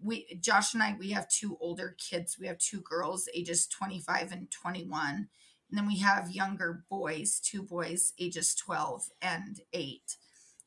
we 0.02 0.26
Josh 0.40 0.72
and 0.72 0.82
I 0.82 0.96
we 0.98 1.10
have 1.10 1.28
two 1.28 1.58
older 1.60 1.94
kids. 1.98 2.38
We 2.40 2.46
have 2.46 2.56
two 2.56 2.80
girls, 2.80 3.28
ages 3.34 3.66
25 3.66 4.32
and 4.32 4.50
21. 4.50 5.28
And 5.68 5.78
then 5.78 5.86
we 5.86 5.98
have 5.98 6.30
younger 6.30 6.84
boys, 6.88 7.38
two 7.38 7.62
boys, 7.62 8.14
ages 8.18 8.54
12 8.54 9.10
and 9.20 9.60
8. 9.72 10.16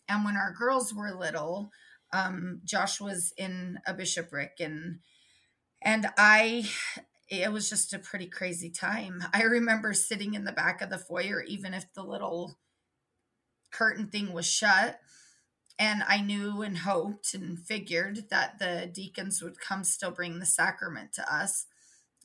And 0.07 0.25
when 0.25 0.35
our 0.35 0.51
girls 0.51 0.93
were 0.93 1.13
little, 1.13 1.71
um, 2.11 2.61
Josh 2.63 3.01
was 3.01 3.33
in 3.37 3.79
a 3.87 3.93
bishopric 3.93 4.57
and 4.59 4.99
and 5.81 6.07
I 6.17 6.69
it 7.29 7.51
was 7.51 7.69
just 7.69 7.93
a 7.93 7.99
pretty 7.99 8.27
crazy 8.27 8.69
time. 8.69 9.23
I 9.33 9.43
remember 9.43 9.93
sitting 9.93 10.33
in 10.33 10.43
the 10.43 10.51
back 10.51 10.81
of 10.81 10.89
the 10.89 10.97
foyer, 10.97 11.41
even 11.41 11.73
if 11.73 11.91
the 11.93 12.03
little 12.03 12.57
curtain 13.71 14.07
thing 14.07 14.33
was 14.33 14.45
shut. 14.45 14.99
And 15.79 16.03
I 16.07 16.21
knew 16.21 16.61
and 16.61 16.77
hoped 16.77 17.33
and 17.33 17.57
figured 17.57 18.29
that 18.29 18.59
the 18.59 18.89
deacons 18.93 19.41
would 19.41 19.59
come 19.59 19.83
still 19.83 20.11
bring 20.11 20.39
the 20.39 20.45
sacrament 20.45 21.13
to 21.13 21.33
us. 21.33 21.65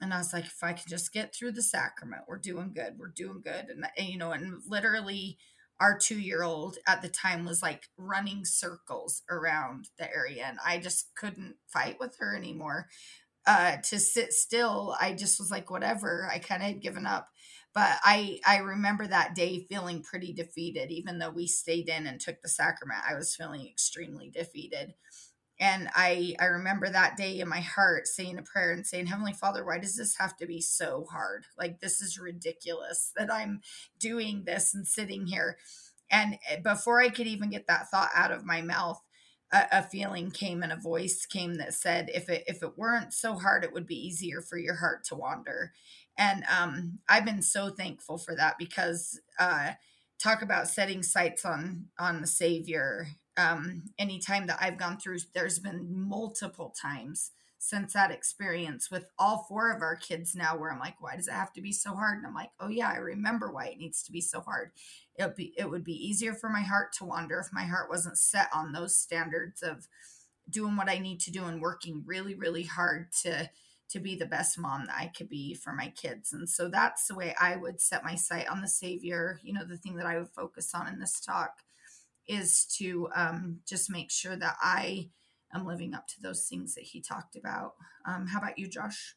And 0.01 0.13
I 0.13 0.19
was 0.19 0.35
like, 0.35 0.45
if 0.45 0.63
I 0.63 0.75
can 0.75 0.85
just 0.87 1.13
get 1.13 1.35
through 1.35 1.53
the 1.53 1.63
sacrament, 1.63 2.23
we're 2.29 2.37
doing 2.39 2.73
good. 2.75 2.99
We're 2.99 3.09
doing 3.09 3.41
good. 3.43 3.67
And, 3.71 3.87
and 3.97 4.09
you 4.09 4.19
know, 4.19 4.33
and 4.33 4.61
literally 4.69 5.39
our 5.81 5.99
two 5.99 6.19
year 6.19 6.43
old 6.43 6.77
at 6.87 7.03
the 7.03 7.09
time 7.09 7.45
was 7.45 7.63
like 7.63 7.89
running 7.97 8.45
circles 8.45 9.23
around 9.31 9.89
the 9.99 10.13
area. 10.13 10.45
And 10.47 10.59
I 10.65 10.79
just 10.79 11.15
couldn't 11.15 11.57
fight 11.67 11.99
with 12.01 12.17
her 12.19 12.37
anymore 12.37 12.89
uh, 13.47 13.79
to 13.83 13.99
sit 13.99 14.33
still, 14.33 14.95
I 15.01 15.15
just 15.15 15.41
was 15.41 15.51
like, 15.51 15.71
whatever. 15.71 16.29
I 16.31 16.39
kind 16.39 16.63
of 16.63 16.69
had 16.69 16.83
given 16.83 17.07
up. 17.07 17.31
But 17.75 17.99
I 18.03 18.41
I 18.47 18.59
remember 18.59 19.07
that 19.07 19.35
day 19.35 19.67
feeling 19.71 20.03
pretty 20.03 20.33
defeated, 20.33 20.91
even 20.91 21.19
though 21.19 21.31
we 21.31 21.47
stayed 21.47 21.89
in 21.89 22.07
and 22.07 22.21
took 22.21 22.43
the 22.43 22.49
sacrament. 22.49 23.01
I 23.09 23.15
was 23.15 23.35
feeling 23.35 23.67
extremely 23.67 24.31
defeated. 24.31 24.95
And 25.61 25.89
I 25.95 26.35
I 26.39 26.47
remember 26.47 26.89
that 26.89 27.17
day 27.17 27.41
in 27.41 27.49
my 27.49 27.61
heart 27.61 28.07
saying 28.07 28.39
a 28.39 28.43
prayer 28.43 28.71
and 28.71 28.87
saying, 28.87 29.07
Heavenly 29.07 29.33
Father, 29.33 29.65
why 29.65 29.79
does 29.79 29.97
this 29.97 30.17
have 30.19 30.37
to 30.37 30.47
be 30.47 30.61
so 30.61 31.07
hard? 31.11 31.47
Like 31.59 31.81
this 31.81 32.01
is 32.01 32.19
ridiculous 32.19 33.13
that 33.17 33.33
I'm 33.33 33.61
doing 33.99 34.45
this 34.45 34.75
and 34.75 34.87
sitting 34.87 35.27
here. 35.27 35.59
And 36.11 36.39
eh, 36.49 36.61
before 36.63 37.01
I 37.01 37.09
could 37.09 37.27
even 37.27 37.51
get 37.51 37.67
that 37.67 37.91
thought 37.91 38.11
out 38.15 38.31
of 38.31 38.47
my 38.47 38.63
mouth, 38.63 39.03
a, 39.53 39.67
a, 39.73 39.83
feeling 39.83 40.31
came 40.31 40.63
and 40.63 40.73
a 40.73 40.77
voice 40.77 41.27
came 41.27 41.55
that 41.55 41.75
said 41.75 42.11
if 42.15 42.29
it 42.29 42.45
if 42.47 42.63
it 42.63 42.77
weren't 42.77 43.13
so 43.13 43.35
hard 43.35 43.65
it 43.65 43.73
would 43.73 43.87
be 43.87 44.07
easier 44.07 44.41
for 44.43 44.59
your 44.59 44.77
heart 44.77 45.05
to 45.05 45.15
wander 45.15 45.73
and 46.17 46.45
um 46.55 46.99
i've 47.09 47.25
been 47.25 47.43
so 47.43 47.71
thankful 47.71 48.19
for 48.19 48.35
that 48.35 48.57
because 48.59 49.21
uh 49.39 49.73
talk 50.19 50.43
about 50.43 50.69
setting 50.69 51.03
sights 51.03 51.45
on 51.45 51.87
on 51.99 52.21
the 52.21 52.27
savior 52.27 53.09
um 53.39 53.85
anytime 53.99 54.47
that 54.47 54.59
i've 54.61 54.77
gone 54.77 54.99
through 54.99 55.19
there's 55.35 55.59
been 55.59 55.87
multiple 55.91 56.75
times 56.81 57.31
since 57.59 57.93
that 57.93 58.13
experience 58.13 58.91
with 58.91 59.07
all 59.19 59.45
four 59.49 59.71
of 59.73 59.83
our 59.83 59.97
kids 59.97 60.35
now 60.35 60.57
where 60.57 60.73
I'm 60.73 60.79
like, 60.79 61.01
why 61.01 61.17
does 61.17 61.27
it 61.27 61.35
have 61.35 61.53
to 61.55 61.61
be 61.61 61.73
so 61.73 61.95
hard? 61.95 62.19
And 62.19 62.27
I'm 62.27 62.35
like, 62.35 62.51
oh 62.61 62.69
yeah, 62.69 62.89
I 62.89 62.97
remember 62.99 63.51
why 63.51 63.67
it 63.67 63.79
needs 63.79 64.03
to 64.05 64.13
be 64.13 64.21
so 64.21 64.41
hard. 64.41 64.71
It 65.17 65.35
be 65.35 65.53
it 65.59 65.69
would 65.69 65.85
be 65.85 66.07
easier 66.09 66.35
for 66.35 66.49
my 66.49 66.63
heart 66.63 66.93
to 66.95 67.05
wander 67.05 67.41
if 67.41 67.53
my 67.53 67.65
heart 67.65 67.91
wasn't 67.91 68.17
set 68.17 68.49
on 68.55 68.73
those 68.73 68.97
standards 68.97 69.63
of 69.63 69.89
doing 70.49 70.77
what 70.77 70.89
I 70.89 70.99
need 70.99 71.21
to 71.21 71.33
do 71.33 71.45
and 71.45 71.61
working 71.61 72.05
really, 72.07 72.35
really 72.35 72.63
hard 72.63 73.13
to 73.23 73.51
to 73.91 74.01
be 74.01 74.15
the 74.15 74.27
best 74.27 74.59
mom 74.59 74.87
that 74.87 74.97
I 74.97 75.07
could 75.07 75.31
be 75.31 75.55
for 75.55 75.73
my 75.73 75.89
kids. 75.89 76.33
And 76.33 76.49
so 76.49 76.69
that's 76.69 77.09
the 77.09 77.15
way 77.15 77.35
I 77.41 77.57
would 77.57 77.81
set 77.81 78.05
my 78.05 78.15
sight 78.17 78.47
on 78.47 78.61
the 78.61 78.69
Savior. 78.69 79.41
You 79.43 79.55
know, 79.55 79.65
the 79.65 79.79
thing 79.79 79.97
that 79.97 80.07
I 80.07 80.19
would 80.19 80.29
focus 80.29 80.75
on 80.75 80.87
in 80.87 81.01
this 81.01 81.21
talk 81.21 81.63
is 82.29 82.65
to 82.79 83.09
um, 83.15 83.61
just 83.67 83.91
make 83.91 84.11
sure 84.11 84.37
that 84.37 84.57
I 84.61 85.09
am 85.55 85.67
living 85.67 85.95
up 85.95 86.07
to 86.09 86.23
those 86.23 86.47
things 86.47 86.75
that 86.75 86.85
he 86.85 87.01
talked 87.01 87.37
about. 87.37 87.75
Um, 88.07 88.27
how 88.27 88.39
about 88.39 88.59
you, 88.59 88.69
Josh? 88.69 89.17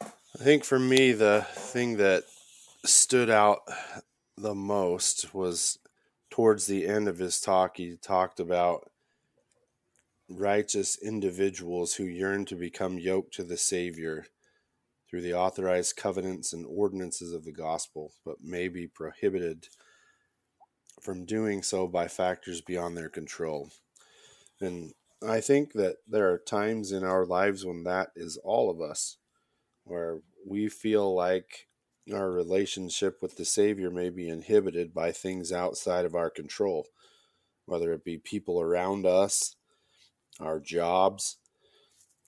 I 0.00 0.42
think 0.42 0.64
for 0.64 0.78
me, 0.78 1.12
the 1.12 1.46
thing 1.52 1.98
that 1.98 2.24
stood 2.84 3.30
out 3.30 3.60
the 4.36 4.54
most 4.54 5.34
was 5.34 5.78
towards 6.30 6.66
the 6.66 6.86
end 6.86 7.08
of 7.08 7.18
his 7.18 7.40
talk, 7.40 7.76
he 7.76 7.96
talked 8.00 8.40
about 8.40 8.90
righteous 10.28 10.96
individuals 10.96 11.94
who 11.94 12.04
yearn 12.04 12.44
to 12.46 12.54
become 12.54 12.98
yoked 12.98 13.34
to 13.34 13.44
the 13.44 13.56
Savior 13.56 14.26
through 15.08 15.20
the 15.20 15.34
authorized 15.34 15.96
covenants 15.96 16.52
and 16.52 16.64
ordinances 16.66 17.32
of 17.32 17.44
the 17.44 17.52
gospel, 17.52 18.12
but 18.24 18.36
may 18.40 18.68
be 18.68 18.86
prohibited 18.86 19.68
from 21.00 21.24
doing 21.24 21.62
so 21.62 21.86
by 21.86 22.08
factors 22.08 22.60
beyond 22.60 22.96
their 22.96 23.08
control. 23.08 23.70
And 24.60 24.92
I 25.26 25.40
think 25.40 25.72
that 25.72 25.96
there 26.06 26.30
are 26.30 26.38
times 26.38 26.92
in 26.92 27.04
our 27.04 27.24
lives 27.26 27.64
when 27.64 27.84
that 27.84 28.10
is 28.16 28.38
all 28.42 28.70
of 28.70 28.80
us, 28.80 29.16
where 29.84 30.20
we 30.46 30.68
feel 30.68 31.14
like 31.14 31.66
our 32.12 32.30
relationship 32.30 33.18
with 33.22 33.36
the 33.36 33.44
Savior 33.44 33.90
may 33.90 34.10
be 34.10 34.28
inhibited 34.28 34.94
by 34.94 35.12
things 35.12 35.52
outside 35.52 36.04
of 36.04 36.14
our 36.14 36.30
control, 36.30 36.86
whether 37.66 37.92
it 37.92 38.04
be 38.04 38.18
people 38.18 38.60
around 38.60 39.06
us, 39.06 39.56
our 40.40 40.58
jobs, 40.58 41.36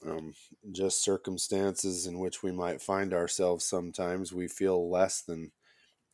um, 0.06 0.34
just 0.70 1.02
circumstances 1.02 2.06
in 2.06 2.18
which 2.18 2.42
we 2.42 2.52
might 2.52 2.82
find 2.82 3.14
ourselves 3.14 3.64
sometimes. 3.64 4.32
We 4.32 4.48
feel 4.48 4.90
less 4.90 5.22
than 5.22 5.52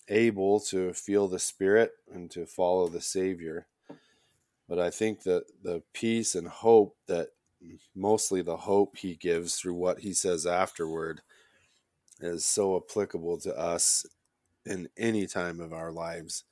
able 0.09 0.61
to 0.61 0.93
feel 0.93 1.29
the 1.29 1.39
Spirit 1.39 1.93
and 2.13 2.31
to 2.31 2.47
follow 2.47 2.89
the 2.89 3.01
Savior. 3.01 3.67
But 4.69 4.79
I 4.79 4.91
think 4.91 5.23
that 5.23 5.45
the 5.63 5.83
peace 5.95 6.35
and 6.35 6.49
hope 6.49 6.97
that 7.07 7.29
mostly 7.95 8.43
the 8.43 8.57
hope 8.57 8.97
he 8.97 9.15
gives 9.15 9.57
through 9.57 9.75
what 9.75 10.01
he 10.01 10.13
says 10.13 10.47
afterward 10.47 11.23
is 12.21 12.45
so 12.45 12.77
applicable 12.77 13.39
to 13.39 13.57
us 13.57 14.07
in 14.67 14.89
any 14.97 15.27
time 15.27 15.61
of 15.61 15.73
our 15.73 15.91
lives. 15.91 16.45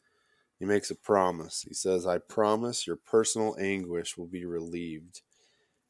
He 0.58 0.64
makes 0.64 0.90
a 0.90 0.94
promise. 0.94 1.64
He 1.68 1.74
says, 1.74 2.06
I 2.06 2.18
promise 2.18 2.86
your 2.86 2.96
personal 2.96 3.56
anguish 3.60 4.16
will 4.16 4.26
be 4.26 4.46
relieved, 4.46 5.20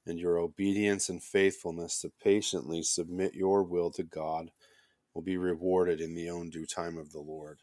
and 0.04 0.18
your 0.18 0.38
obedience 0.38 1.08
and 1.08 1.22
faithfulness 1.22 2.00
to 2.00 2.10
patiently 2.22 2.82
submit 2.82 3.34
your 3.34 3.62
will 3.62 3.90
to 3.92 4.02
God 4.02 4.50
will 5.16 5.22
be 5.22 5.38
rewarded 5.38 5.98
in 5.98 6.14
the 6.14 6.28
own 6.28 6.50
due 6.50 6.66
time 6.66 6.98
of 6.98 7.10
the 7.10 7.20
Lord. 7.20 7.60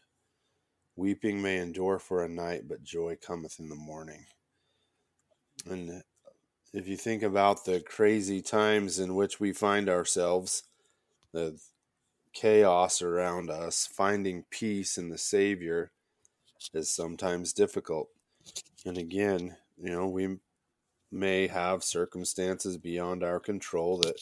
Weeping 0.96 1.40
may 1.40 1.58
endure 1.58 2.00
for 2.00 2.20
a 2.20 2.28
night, 2.28 2.62
but 2.66 2.82
joy 2.82 3.16
cometh 3.24 3.60
in 3.60 3.68
the 3.68 3.76
morning. 3.76 4.26
And 5.70 6.02
if 6.72 6.88
you 6.88 6.96
think 6.96 7.22
about 7.22 7.64
the 7.64 7.78
crazy 7.78 8.42
times 8.42 8.98
in 8.98 9.14
which 9.14 9.38
we 9.38 9.52
find 9.52 9.88
ourselves, 9.88 10.64
the 11.32 11.60
chaos 12.32 13.00
around 13.00 13.50
us, 13.50 13.86
finding 13.86 14.46
peace 14.50 14.98
in 14.98 15.10
the 15.10 15.18
Savior 15.18 15.92
is 16.72 16.90
sometimes 16.90 17.52
difficult. 17.52 18.08
And 18.84 18.98
again, 18.98 19.58
you 19.78 19.90
know, 19.90 20.08
we 20.08 20.38
may 21.12 21.46
have 21.46 21.84
circumstances 21.84 22.78
beyond 22.78 23.22
our 23.22 23.38
control 23.38 23.98
that 23.98 24.16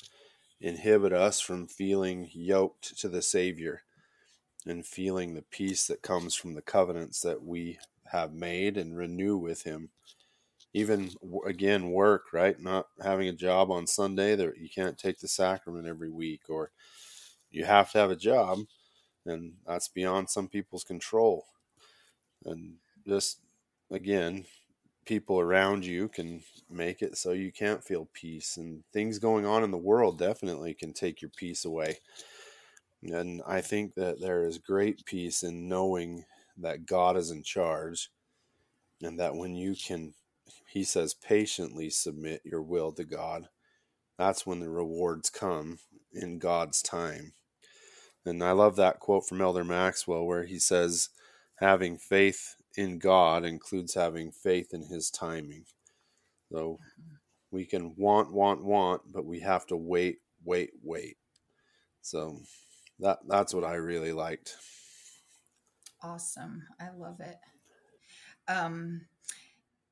inhibit 0.63 1.13
us 1.13 1.41
from 1.41 1.67
feeling 1.67 2.31
yoked 2.33 2.97
to 3.01 3.09
the 3.09 3.21
Savior 3.21 3.83
and 4.65 4.87
feeling 4.87 5.35
the 5.35 5.43
peace 5.43 5.87
that 5.89 6.03
comes 6.03 6.37
from 6.37 6.55
the 6.55 6.63
covenants 6.63 7.21
that 7.21 7.43
we 7.43 7.79
have 8.13 8.33
made 8.33 8.77
and 8.77 8.97
renew 8.97 9.37
with 9.37 9.65
Him. 9.65 9.91
Even 10.73 11.11
again 11.45 11.91
work 11.91 12.33
right? 12.33 12.59
Not 12.59 12.87
having 13.03 13.29
a 13.29 13.33
job 13.33 13.71
on 13.71 13.87
sunday 13.87 14.35
that 14.37 14.57
you 14.57 14.71
can't 14.71 14.97
take 14.97 15.19
the 15.19 15.29
sacrament 15.29 15.87
every 15.87 16.09
week 16.09 16.43
or 16.49 16.71
you 17.51 17.65
have 17.65 17.91
to 17.93 17.99
have 17.99 18.11
a 18.11 18.17
job 18.17 18.61
and 19.27 19.55
that's 19.67 19.89
beyond 19.89 20.31
some 20.31 20.49
people's 20.49 20.85
control. 20.85 21.45
And 22.47 22.77
just 23.07 23.41
again 23.91 24.47
people 25.13 25.41
around 25.41 25.85
you 25.85 26.09
can 26.09 26.43
make 26.71 27.03
it 27.03 27.17
so 27.17 27.33
you 27.33 27.53
can't 27.53 27.85
feel 27.85 28.09
peace 28.15 28.57
and 28.57 28.83
things 28.93 29.19
going 29.19 29.45
on 29.45 29.63
in 29.63 29.71
the 29.71 29.77
world 29.77 30.19
definitely 30.19 30.73
can 30.75 30.93
take 30.93 31.21
your 31.21 31.31
peace 31.37 31.65
away 31.65 31.99
and 33.03 33.43
i 33.47 33.61
think 33.61 33.95
that 33.95 34.21
there 34.21 34.45
is 34.47 34.59
great 34.59 35.05
peace 35.05 35.43
in 35.43 35.69
knowing 35.69 36.25
that 36.57 36.87
god 36.87 37.17
is 37.17 37.31
in 37.31 37.43
charge 37.43 38.11
and 39.03 39.19
that 39.19 39.35
when 39.35 39.55
you 39.55 39.75
can 39.75 40.15
he 40.73 40.85
says, 40.85 41.13
patiently 41.13 41.91
submit 41.91 42.41
your 42.45 42.63
will 42.63 42.93
to 42.93 43.05
God. 43.05 43.49
That's 44.19 44.47
when 44.47 44.61
the 44.61 44.71
rewards 44.71 45.29
come 45.29 45.79
in 46.13 46.39
God's 46.39 46.81
time. 46.81 47.35
And 48.25 48.43
I 48.43 48.53
love 48.53 48.77
that 48.77 49.01
quote 49.01 49.27
from 49.27 49.41
Elder 49.41 49.65
Maxwell 49.65 50.25
where 50.25 50.45
he 50.45 50.59
says, 50.59 51.11
having 51.57 51.99
faith 51.99 52.57
in 52.77 52.99
God 52.99 53.45
includes 53.45 53.95
having 53.95 54.31
faith 54.31 54.73
in 54.73 54.83
his 54.83 55.11
timing. 55.11 55.65
So 56.51 56.79
we 57.51 57.65
can 57.65 57.95
want, 57.97 58.33
want, 58.33 58.65
want, 58.65 59.03
but 59.13 59.25
we 59.25 59.41
have 59.41 59.67
to 59.67 59.77
wait, 59.77 60.19
wait, 60.45 60.71
wait. 60.83 61.17
So 62.01 62.39
that 62.99 63.21
that's 63.29 63.55
what 63.55 63.65
I 63.65 63.75
really 63.75 64.13
liked. 64.13 64.57
Awesome. 66.03 66.63
I 66.81 66.91
love 66.97 67.21
it. 67.21 67.37
Um 68.49 69.03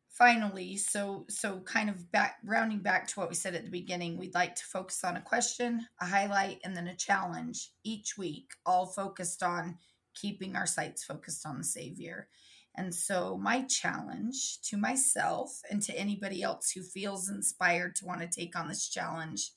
finally, 0.08 0.76
so 0.76 1.24
so 1.28 1.60
kind 1.60 1.88
of 1.88 2.10
back 2.12 2.38
rounding 2.44 2.80
back 2.80 3.06
to 3.08 3.20
what 3.20 3.28
we 3.28 3.34
said 3.34 3.54
at 3.54 3.64
the 3.64 3.70
beginning, 3.70 4.18
we'd 4.18 4.34
like 4.34 4.54
to 4.56 4.64
focus 4.64 5.04
on 5.04 5.16
a 5.16 5.22
question, 5.22 5.86
a 6.00 6.06
highlight, 6.06 6.60
and 6.64 6.76
then 6.76 6.88
a 6.88 6.96
challenge 6.96 7.70
each 7.84 8.18
week, 8.18 8.50
all 8.66 8.86
focused 8.86 9.42
on 9.42 9.78
keeping 10.14 10.56
our 10.56 10.66
sights 10.66 11.04
focused 11.04 11.46
on 11.46 11.58
the 11.58 11.64
Savior. 11.64 12.28
And 12.76 12.94
so, 12.94 13.36
my 13.36 13.62
challenge 13.62 14.60
to 14.62 14.76
myself 14.76 15.60
and 15.70 15.82
to 15.82 15.98
anybody 15.98 16.42
else 16.42 16.70
who 16.70 16.82
feels 16.82 17.28
inspired 17.28 17.96
to 17.96 18.06
want 18.06 18.20
to 18.20 18.28
take 18.28 18.56
on 18.56 18.68
this 18.68 18.88
challenge, 18.88 19.50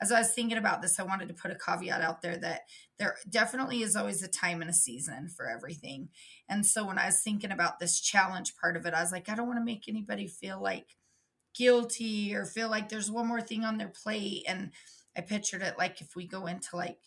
as 0.00 0.12
I 0.12 0.20
was 0.20 0.32
thinking 0.32 0.56
about 0.56 0.80
this, 0.80 0.98
I 0.98 1.02
wanted 1.02 1.28
to 1.28 1.34
put 1.34 1.50
a 1.50 1.56
caveat 1.56 2.00
out 2.00 2.22
there 2.22 2.38
that 2.38 2.62
there 2.98 3.16
definitely 3.28 3.82
is 3.82 3.96
always 3.96 4.22
a 4.22 4.28
time 4.28 4.62
and 4.62 4.70
a 4.70 4.74
season 4.74 5.28
for 5.28 5.48
everything. 5.48 6.08
And 6.48 6.64
so, 6.64 6.86
when 6.86 6.98
I 6.98 7.06
was 7.06 7.20
thinking 7.22 7.52
about 7.52 7.80
this 7.80 8.00
challenge 8.00 8.54
part 8.60 8.76
of 8.76 8.86
it, 8.86 8.94
I 8.94 9.02
was 9.02 9.12
like, 9.12 9.28
I 9.28 9.34
don't 9.34 9.48
want 9.48 9.58
to 9.58 9.64
make 9.64 9.88
anybody 9.88 10.26
feel 10.26 10.62
like 10.62 10.86
guilty 11.54 12.34
or 12.34 12.44
feel 12.44 12.70
like 12.70 12.88
there's 12.88 13.10
one 13.10 13.26
more 13.26 13.40
thing 13.40 13.64
on 13.64 13.78
their 13.78 13.92
plate. 14.02 14.44
And 14.46 14.70
I 15.16 15.22
pictured 15.22 15.62
it 15.62 15.74
like 15.76 16.00
if 16.00 16.14
we 16.14 16.26
go 16.26 16.46
into 16.46 16.76
like 16.76 16.98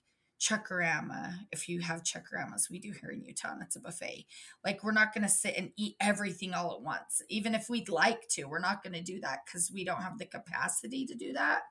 Chuckarama, 0.43 1.35
if 1.53 1.69
you 1.69 1.79
have 1.79 2.03
Chuckaramas, 2.03 2.69
we 2.69 2.77
do 2.77 2.91
here 2.91 3.11
in 3.11 3.23
Utah, 3.23 3.53
and 3.53 3.61
it's 3.61 3.77
a 3.77 3.79
buffet. 3.79 4.25
Like, 4.65 4.83
we're 4.83 4.91
not 4.91 5.13
going 5.13 5.23
to 5.23 5.29
sit 5.29 5.55
and 5.57 5.71
eat 5.77 5.95
everything 6.01 6.53
all 6.53 6.73
at 6.73 6.81
once. 6.81 7.21
Even 7.29 7.55
if 7.55 7.69
we'd 7.69 7.87
like 7.87 8.27
to, 8.29 8.43
we're 8.43 8.59
not 8.59 8.83
going 8.83 8.93
to 8.93 9.01
do 9.01 9.21
that 9.21 9.39
because 9.45 9.71
we 9.73 9.85
don't 9.85 10.01
have 10.01 10.17
the 10.17 10.25
capacity 10.25 11.05
to 11.05 11.15
do 11.15 11.31
that. 11.33 11.61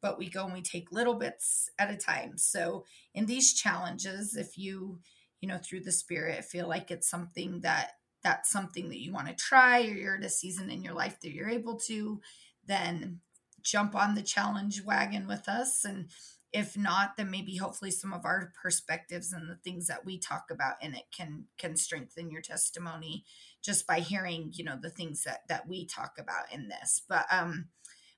But 0.00 0.18
we 0.18 0.30
go 0.30 0.44
and 0.44 0.54
we 0.54 0.62
take 0.62 0.90
little 0.90 1.16
bits 1.16 1.68
at 1.78 1.90
a 1.90 1.96
time. 1.96 2.38
So, 2.38 2.86
in 3.14 3.26
these 3.26 3.52
challenges, 3.52 4.36
if 4.36 4.56
you, 4.56 5.00
you 5.42 5.48
know, 5.48 5.58
through 5.58 5.80
the 5.80 5.92
spirit, 5.92 6.44
feel 6.46 6.66
like 6.66 6.90
it's 6.90 7.10
something 7.10 7.60
that 7.60 7.92
that's 8.24 8.50
something 8.50 8.88
that 8.88 9.00
you 9.00 9.12
want 9.12 9.28
to 9.28 9.34
try 9.34 9.82
or 9.82 9.92
you're 9.92 10.16
at 10.16 10.24
a 10.24 10.30
season 10.30 10.70
in 10.70 10.82
your 10.82 10.94
life 10.94 11.20
that 11.20 11.32
you're 11.32 11.48
able 11.48 11.76
to, 11.76 12.20
then 12.66 13.20
jump 13.62 13.94
on 13.94 14.14
the 14.14 14.22
challenge 14.22 14.82
wagon 14.82 15.26
with 15.26 15.48
us 15.48 15.84
and 15.84 16.08
if 16.52 16.76
not 16.76 17.16
then 17.16 17.30
maybe 17.30 17.56
hopefully 17.56 17.90
some 17.90 18.12
of 18.12 18.24
our 18.24 18.52
perspectives 18.60 19.32
and 19.32 19.48
the 19.48 19.56
things 19.56 19.86
that 19.86 20.04
we 20.04 20.18
talk 20.18 20.44
about 20.50 20.82
in 20.82 20.94
it 20.94 21.04
can 21.14 21.44
can 21.58 21.76
strengthen 21.76 22.30
your 22.30 22.40
testimony 22.42 23.24
just 23.62 23.86
by 23.86 24.00
hearing 24.00 24.50
you 24.54 24.64
know 24.64 24.78
the 24.80 24.90
things 24.90 25.24
that 25.24 25.40
that 25.48 25.68
we 25.68 25.86
talk 25.86 26.14
about 26.18 26.50
in 26.52 26.68
this. 26.68 27.02
But 27.08 27.26
um 27.30 27.68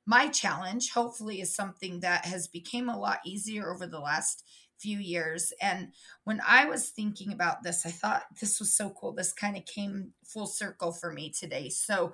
my 0.06 0.28
challenge 0.28 0.92
hopefully 0.92 1.40
is 1.40 1.54
something 1.54 2.00
that 2.00 2.24
has 2.24 2.48
become 2.48 2.88
a 2.88 2.98
lot 2.98 3.18
easier 3.24 3.72
over 3.72 3.86
the 3.86 4.00
last 4.00 4.44
few 4.80 4.98
years. 4.98 5.52
And 5.60 5.92
when 6.24 6.40
I 6.46 6.64
was 6.64 6.88
thinking 6.88 7.32
about 7.32 7.62
this, 7.62 7.84
I 7.84 7.90
thought 7.90 8.22
this 8.40 8.58
was 8.58 8.72
so 8.72 8.90
cool. 8.90 9.12
This 9.12 9.32
kind 9.32 9.56
of 9.56 9.64
came 9.66 10.12
full 10.24 10.46
circle 10.46 10.92
for 10.92 11.12
me 11.12 11.30
today. 11.30 11.68
So 11.68 12.12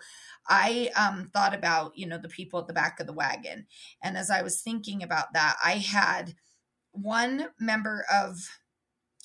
I 0.48 0.90
um, 0.96 1.30
thought 1.32 1.54
about, 1.54 1.96
you 1.96 2.06
know, 2.06 2.18
the 2.18 2.28
people 2.28 2.60
at 2.60 2.66
the 2.66 2.72
back 2.72 2.98
of 2.98 3.06
the 3.06 3.12
wagon. 3.12 3.66
And 4.02 4.16
as 4.16 4.30
I 4.30 4.42
was 4.42 4.60
thinking 4.60 5.02
about 5.02 5.32
that, 5.34 5.56
I 5.64 5.74
had 5.74 6.34
one 6.92 7.48
member 7.60 8.04
of 8.12 8.58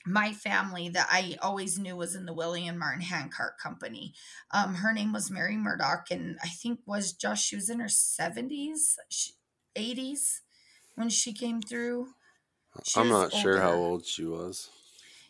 my 0.06 0.34
family 0.34 0.90
that 0.90 1.08
I 1.12 1.38
always 1.42 1.78
knew 1.78 1.96
was 1.96 2.16
in 2.16 2.26
the 2.26 2.34
William 2.34 2.78
Martin 2.78 3.02
Handcart 3.02 3.60
Company. 3.62 4.14
Um, 4.52 4.76
her 4.76 4.92
name 4.94 5.14
was 5.14 5.30
Mary 5.30 5.56
Murdoch, 5.56 6.08
and 6.10 6.38
I 6.44 6.48
think 6.48 6.80
was 6.86 7.14
just 7.14 7.46
She 7.46 7.56
was 7.56 7.70
in 7.70 7.80
her 7.80 7.88
seventies, 7.88 8.98
eighties 9.76 10.42
when 10.96 11.10
she 11.10 11.34
came 11.34 11.62
through. 11.62 12.08
She 12.84 13.00
I'm 13.00 13.10
not 13.10 13.34
older. 13.34 13.36
sure 13.36 13.60
how 13.60 13.74
old 13.74 14.06
she 14.06 14.26
was. 14.26 14.70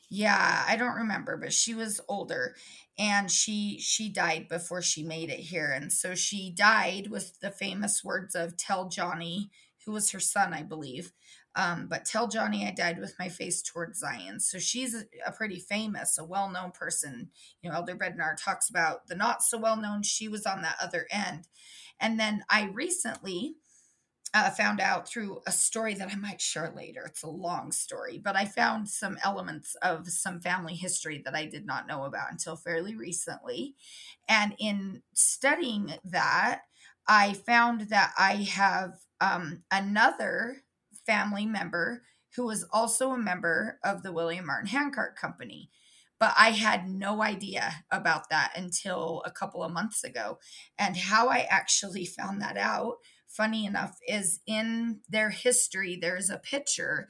Yeah, 0.09 0.65
I 0.67 0.75
don't 0.75 0.95
remember, 0.95 1.37
but 1.37 1.53
she 1.53 1.73
was 1.73 2.01
older 2.09 2.55
and 2.99 3.31
she 3.31 3.79
she 3.79 4.09
died 4.09 4.47
before 4.49 4.81
she 4.81 5.03
made 5.03 5.29
it 5.29 5.39
here 5.39 5.71
and 5.71 5.91
so 5.91 6.15
she 6.15 6.51
died 6.51 7.07
with 7.09 7.39
the 7.39 7.49
famous 7.49 8.03
words 8.03 8.35
of 8.35 8.57
tell 8.57 8.89
Johnny, 8.89 9.49
who 9.85 9.93
was 9.93 10.11
her 10.11 10.19
son, 10.19 10.53
I 10.53 10.63
believe. 10.63 11.13
Um, 11.55 11.87
but 11.89 12.05
tell 12.05 12.27
Johnny 12.27 12.65
I 12.65 12.71
died 12.71 12.99
with 12.99 13.17
my 13.19 13.27
face 13.29 13.61
towards 13.61 13.99
Zion. 13.99 14.39
So 14.39 14.57
she's 14.59 14.95
a, 14.95 15.03
a 15.25 15.31
pretty 15.31 15.59
famous, 15.59 16.17
a 16.17 16.23
well-known 16.23 16.71
person. 16.71 17.29
You 17.61 17.69
know, 17.69 17.75
Elder 17.75 17.95
Bednar 17.95 18.35
talks 18.37 18.69
about 18.69 19.07
the 19.07 19.15
not 19.15 19.43
so 19.43 19.57
well-known. 19.57 20.03
She 20.03 20.29
was 20.29 20.45
on 20.45 20.61
that 20.61 20.77
other 20.81 21.07
end. 21.11 21.47
And 21.99 22.19
then 22.19 22.45
I 22.49 22.69
recently 22.73 23.55
uh, 24.33 24.49
found 24.49 24.79
out 24.79 25.07
through 25.07 25.41
a 25.45 25.51
story 25.51 25.93
that 25.93 26.09
I 26.11 26.15
might 26.15 26.39
share 26.39 26.71
later. 26.75 27.03
It's 27.05 27.23
a 27.23 27.29
long 27.29 27.71
story, 27.71 28.17
but 28.17 28.35
I 28.35 28.45
found 28.45 28.87
some 28.87 29.17
elements 29.23 29.75
of 29.81 30.07
some 30.07 30.39
family 30.39 30.75
history 30.75 31.21
that 31.25 31.35
I 31.35 31.45
did 31.45 31.65
not 31.65 31.87
know 31.87 32.05
about 32.05 32.31
until 32.31 32.55
fairly 32.55 32.95
recently. 32.95 33.75
And 34.29 34.55
in 34.57 35.01
studying 35.13 35.95
that, 36.05 36.61
I 37.07 37.33
found 37.33 37.89
that 37.89 38.13
I 38.17 38.35
have 38.35 38.99
um, 39.19 39.63
another 39.69 40.63
family 41.05 41.45
member 41.45 42.03
who 42.35 42.45
was 42.45 42.65
also 42.71 43.11
a 43.11 43.17
member 43.17 43.79
of 43.83 44.03
the 44.03 44.13
William 44.13 44.45
Martin 44.45 44.67
Handcart 44.67 45.17
Company. 45.17 45.69
But 46.19 46.33
I 46.37 46.51
had 46.51 46.87
no 46.87 47.21
idea 47.21 47.83
about 47.91 48.29
that 48.29 48.53
until 48.55 49.23
a 49.25 49.31
couple 49.31 49.63
of 49.63 49.73
months 49.73 50.03
ago. 50.03 50.37
And 50.77 50.95
how 50.95 51.27
I 51.27 51.47
actually 51.49 52.05
found 52.17 52.41
that 52.41 52.55
out 52.55 52.97
funny 53.31 53.65
enough, 53.65 53.97
is 54.07 54.39
in 54.45 54.99
their 55.09 55.29
history, 55.29 55.97
there's 55.99 56.29
a 56.29 56.37
picture 56.37 57.07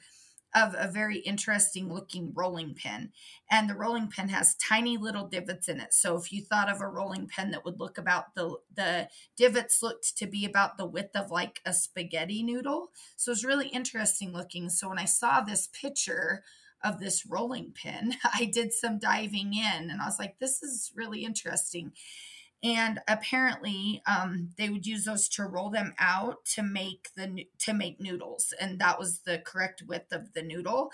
of 0.54 0.74
a 0.76 0.90
very 0.90 1.18
interesting 1.18 1.92
looking 1.92 2.30
rolling 2.34 2.74
pin. 2.74 3.10
And 3.50 3.68
the 3.68 3.74
rolling 3.74 4.08
pin 4.08 4.28
has 4.28 4.54
tiny 4.56 4.98
little 4.98 5.26
divots 5.26 5.68
in 5.68 5.80
it. 5.80 5.94
So 5.94 6.16
if 6.16 6.30
you 6.30 6.42
thought 6.42 6.70
of 6.70 6.80
a 6.80 6.86
rolling 6.86 7.26
pin 7.26 7.50
that 7.52 7.64
would 7.64 7.80
look 7.80 7.96
about 7.96 8.34
the 8.34 8.56
the 8.74 9.08
divots 9.36 9.82
looked 9.82 10.16
to 10.18 10.26
be 10.26 10.44
about 10.44 10.76
the 10.76 10.86
width 10.86 11.16
of 11.16 11.30
like 11.30 11.60
a 11.64 11.72
spaghetti 11.72 12.42
noodle. 12.42 12.90
So 13.16 13.32
it's 13.32 13.44
really 13.44 13.68
interesting 13.68 14.32
looking. 14.32 14.68
So 14.68 14.90
when 14.90 14.98
I 14.98 15.06
saw 15.06 15.40
this 15.40 15.68
picture 15.68 16.44
of 16.84 17.00
this 17.00 17.24
rolling 17.24 17.72
pin, 17.72 18.14
I 18.24 18.44
did 18.44 18.72
some 18.74 18.98
diving 18.98 19.54
in 19.54 19.90
and 19.90 20.02
I 20.02 20.04
was 20.04 20.18
like, 20.18 20.38
this 20.38 20.62
is 20.62 20.92
really 20.94 21.24
interesting 21.24 21.92
and 22.62 23.00
apparently 23.08 24.02
um, 24.06 24.50
they 24.56 24.68
would 24.68 24.86
use 24.86 25.04
those 25.04 25.28
to 25.30 25.44
roll 25.44 25.68
them 25.70 25.94
out 25.98 26.44
to 26.54 26.62
make 26.62 27.08
the 27.16 27.46
to 27.58 27.74
make 27.74 28.00
noodles. 28.00 28.54
And 28.60 28.78
that 28.78 29.00
was 29.00 29.20
the 29.20 29.38
correct 29.38 29.82
width 29.86 30.12
of 30.12 30.32
the 30.32 30.42
noodle. 30.42 30.90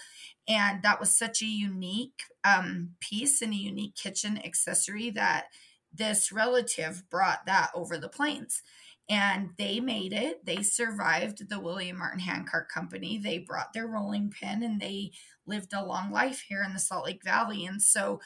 And 0.49 0.83
that 0.83 0.99
was 0.99 1.17
such 1.17 1.43
a 1.43 1.47
unique 1.47 2.23
um, 2.43 2.91
piece 3.01 3.43
and 3.43 3.53
a 3.53 3.57
unique 3.57 3.95
kitchen 3.97 4.41
accessory 4.43 5.11
that 5.11 5.49
this 5.93 6.33
relative 6.33 7.03
brought 7.11 7.45
that 7.45 7.71
over 7.75 7.99
the 7.99 8.09
plains. 8.09 8.63
And 9.11 9.51
they 9.59 9.81
made 9.81 10.13
it. 10.13 10.45
They 10.45 10.63
survived 10.63 11.49
the 11.51 11.61
william 11.61 11.99
martin 11.99 12.21
handcart 12.21 12.71
company. 12.71 13.19
They 13.19 13.39
brought 13.39 13.75
their 13.75 13.87
rolling 13.87 14.31
pin 14.31 14.63
and 14.63 14.81
they 14.81 15.13
lived 15.47 15.75
a 15.75 15.85
long 15.85 16.11
life 16.11 16.45
here 16.49 16.63
in 16.63 16.73
the 16.73 16.79
salt 16.79 17.05
lake 17.05 17.23
valley. 17.25 17.67
And 17.67 17.83
so 17.83 18.21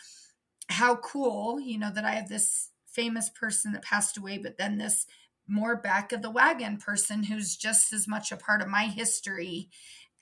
how 0.69 0.97
cool 0.97 1.61
you 1.61 1.77
know 1.77 1.91
that 1.93 2.05
i 2.05 2.13
have 2.13 2.29
this 2.29 2.71
famous 2.93 3.31
person 3.31 3.73
that 3.73 3.83
passed 3.83 4.17
away, 4.17 4.39
but 4.39 4.59
then 4.59 4.79
this 4.79 5.07
more 5.49 5.77
back 5.77 6.13
of 6.13 6.23
the 6.23 6.31
wagon 6.31 6.77
person 6.77 7.25
who's 7.25 7.57
just 7.57 7.93
as 7.93 8.07
much 8.07 8.33
a 8.33 8.37
part 8.37 8.63
of 8.63 8.69
my 8.69 8.85
history 8.85 9.69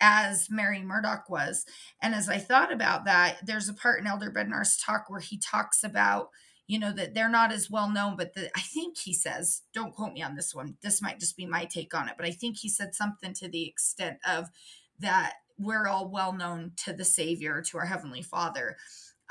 as 0.01 0.49
Mary 0.51 0.81
Murdoch 0.83 1.29
was. 1.29 1.67
And 2.03 2.15
as 2.15 2.29
I 2.29 2.39
thought 2.39 2.73
about 2.73 3.05
that, 3.05 3.39
there's 3.45 3.69
a 3.69 3.75
part 3.75 4.01
in 4.01 4.07
Elder 4.07 4.31
Bednar's 4.31 4.79
talk 4.79 5.05
where 5.09 5.21
he 5.21 5.39
talks 5.39 5.85
about, 5.85 6.31
you 6.67 6.79
know, 6.79 6.93
that 6.93 7.15
they're 7.15 7.29
not 7.29 7.53
as 7.53 7.71
well 7.71 7.91
known, 7.91 8.17
but 8.17 8.35
that 8.35 8.51
I 8.57 8.61
think 8.61 8.97
he 8.97 9.13
says, 9.13 9.63
don't 9.75 9.95
quote 9.95 10.15
me 10.15 10.23
on 10.23 10.37
this 10.37 10.55
one. 10.55 10.77
This 10.83 11.03
might 11.03 11.21
just 11.21 11.37
be 11.37 11.47
my 11.47 11.67
take 11.67 11.95
on 11.95 12.09
it, 12.09 12.15
but 12.17 12.27
I 12.27 12.31
think 12.31 12.57
he 12.57 12.69
said 12.69 12.95
something 12.95 13.35
to 13.35 13.49
the 13.49 13.67
extent 13.67 14.19
of 14.27 14.49
that 14.99 15.35
we're 15.59 15.87
all 15.87 16.09
well 16.09 16.33
known 16.33 16.73
to 16.85 16.93
the 16.93 17.05
Savior, 17.05 17.63
to 17.63 17.79
our 17.79 17.85
Heavenly 17.85 18.23
Father. 18.23 18.79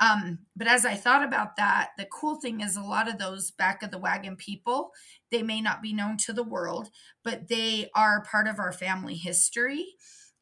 Um, 0.00 0.38
but 0.56 0.66
as 0.66 0.86
I 0.86 0.94
thought 0.94 1.22
about 1.22 1.56
that, 1.56 1.90
the 1.98 2.06
cool 2.06 2.40
thing 2.40 2.60
is 2.62 2.76
a 2.76 2.82
lot 2.82 3.08
of 3.08 3.18
those 3.18 3.50
back 3.50 3.82
of 3.82 3.90
the 3.90 3.98
wagon 3.98 4.36
people, 4.36 4.92
they 5.30 5.42
may 5.42 5.60
not 5.60 5.82
be 5.82 5.92
known 5.92 6.16
to 6.18 6.32
the 6.32 6.42
world, 6.42 6.88
but 7.22 7.48
they 7.48 7.90
are 7.94 8.24
part 8.24 8.48
of 8.48 8.58
our 8.58 8.72
family 8.72 9.14
history. 9.16 9.86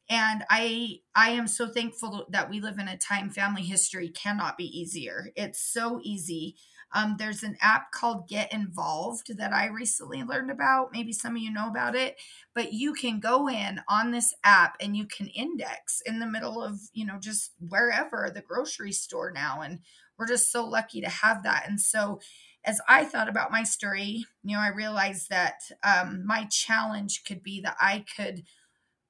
And 0.09 0.43
I 0.49 0.99
I 1.13 1.31
am 1.31 1.47
so 1.47 1.67
thankful 1.67 2.25
that 2.31 2.49
we 2.49 2.61
live 2.61 2.79
in 2.79 2.87
a 2.87 2.97
time 2.97 3.29
family 3.29 3.61
history 3.63 4.09
cannot 4.09 4.57
be 4.57 4.65
easier. 4.65 5.29
It's 5.35 5.61
so 5.61 5.99
easy 6.03 6.55
um, 6.93 7.15
there's 7.17 7.43
an 7.43 7.57
app 7.61 7.91
called 7.91 8.27
Get 8.27 8.51
Involved 8.51 9.37
that 9.37 9.53
I 9.53 9.67
recently 9.67 10.23
learned 10.23 10.49
about. 10.49 10.91
Maybe 10.91 11.13
some 11.13 11.35
of 11.35 11.41
you 11.41 11.51
know 11.51 11.67
about 11.67 11.95
it, 11.95 12.17
but 12.55 12.73
you 12.73 12.93
can 12.93 13.19
go 13.19 13.47
in 13.47 13.81
on 13.87 14.11
this 14.11 14.33
app 14.43 14.75
and 14.79 14.97
you 14.97 15.05
can 15.05 15.27
index 15.27 16.01
in 16.05 16.19
the 16.19 16.25
middle 16.25 16.63
of, 16.63 16.79
you 16.93 17.05
know, 17.05 17.19
just 17.19 17.51
wherever 17.59 18.31
the 18.33 18.41
grocery 18.41 18.91
store 18.91 19.31
now. 19.31 19.61
And 19.61 19.79
we're 20.17 20.27
just 20.27 20.51
so 20.51 20.65
lucky 20.65 21.01
to 21.01 21.09
have 21.09 21.43
that. 21.43 21.65
And 21.67 21.79
so, 21.79 22.19
as 22.65 22.81
I 22.89 23.05
thought 23.05 23.29
about 23.29 23.51
my 23.51 23.63
story, 23.63 24.25
you 24.43 24.55
know, 24.55 24.61
I 24.61 24.67
realized 24.67 25.29
that 25.29 25.61
um, 25.81 26.25
my 26.25 26.45
challenge 26.51 27.23
could 27.25 27.41
be 27.41 27.61
that 27.61 27.77
I 27.79 28.03
could 28.17 28.43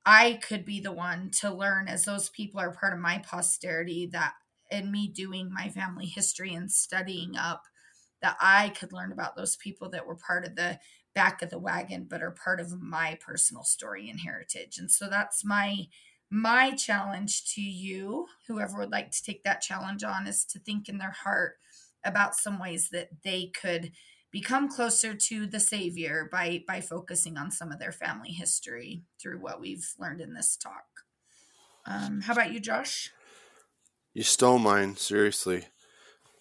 I 0.06 0.40
could 0.48 0.66
be 0.66 0.80
the 0.80 0.92
one 0.92 1.30
to 1.40 1.54
learn 1.54 1.88
as 1.88 2.06
those 2.06 2.30
people 2.30 2.60
are 2.60 2.72
part 2.72 2.94
of 2.94 3.00
my 3.00 3.20
posterity 3.20 4.10
that 4.12 4.34
in 4.72 4.92
me 4.92 5.08
doing 5.08 5.52
my 5.54 5.70
family 5.70 6.06
history 6.06 6.54
and 6.54 6.72
studying 6.72 7.36
up 7.38 7.64
that 8.22 8.38
I 8.42 8.70
could 8.70 8.92
learn 8.92 9.12
about 9.12 9.36
those 9.36 9.56
people 9.56 9.90
that 9.90 10.06
were 10.06 10.16
part 10.16 10.46
of 10.46 10.56
the 10.56 10.80
back 11.16 11.42
of 11.42 11.50
the 11.50 11.60
wagon 11.60 12.06
but 12.10 12.22
are 12.22 12.32
part 12.32 12.60
of 12.60 12.82
my 12.82 13.18
personal 13.26 13.64
story 13.64 14.10
and 14.10 14.20
heritage. 14.20 14.78
And 14.78 14.92
so 14.92 15.08
that's 15.10 15.44
my 15.44 15.88
my 16.32 16.72
challenge 16.72 17.52
to 17.56 17.62
you, 17.62 18.28
whoever 18.48 18.78
would 18.78 18.92
like 18.92 19.10
to 19.10 19.24
take 19.24 19.44
that 19.44 19.62
challenge 19.62 20.04
on 20.04 20.28
is 20.28 20.46
to 20.46 20.60
think 20.60 20.88
in 20.88 21.00
their 21.00 21.16
heart 21.24 21.56
about 22.04 22.36
some 22.36 22.60
ways 22.60 22.90
that 22.92 23.10
they 23.24 23.48
could 23.48 23.92
become 24.32 24.70
closer 24.70 25.16
to 25.16 25.48
the 25.48 25.60
savior 25.60 26.30
by 26.32 26.64
by 26.68 26.82
focusing 26.82 27.38
on 27.38 27.52
some 27.52 27.72
of 27.72 27.80
their 27.80 27.92
family 27.92 28.32
history 28.32 29.02
through 29.20 29.40
what 29.40 29.60
we've 29.60 29.94
learned 29.98 30.22
in 30.22 30.34
this 30.34 30.56
talk 30.56 30.86
um, 31.86 32.22
how 32.22 32.34
about 32.34 32.54
you 32.54 32.60
josh 32.60 33.12
you 34.20 34.24
stole 34.24 34.60
mine 34.60 34.98
seriously. 34.98 35.64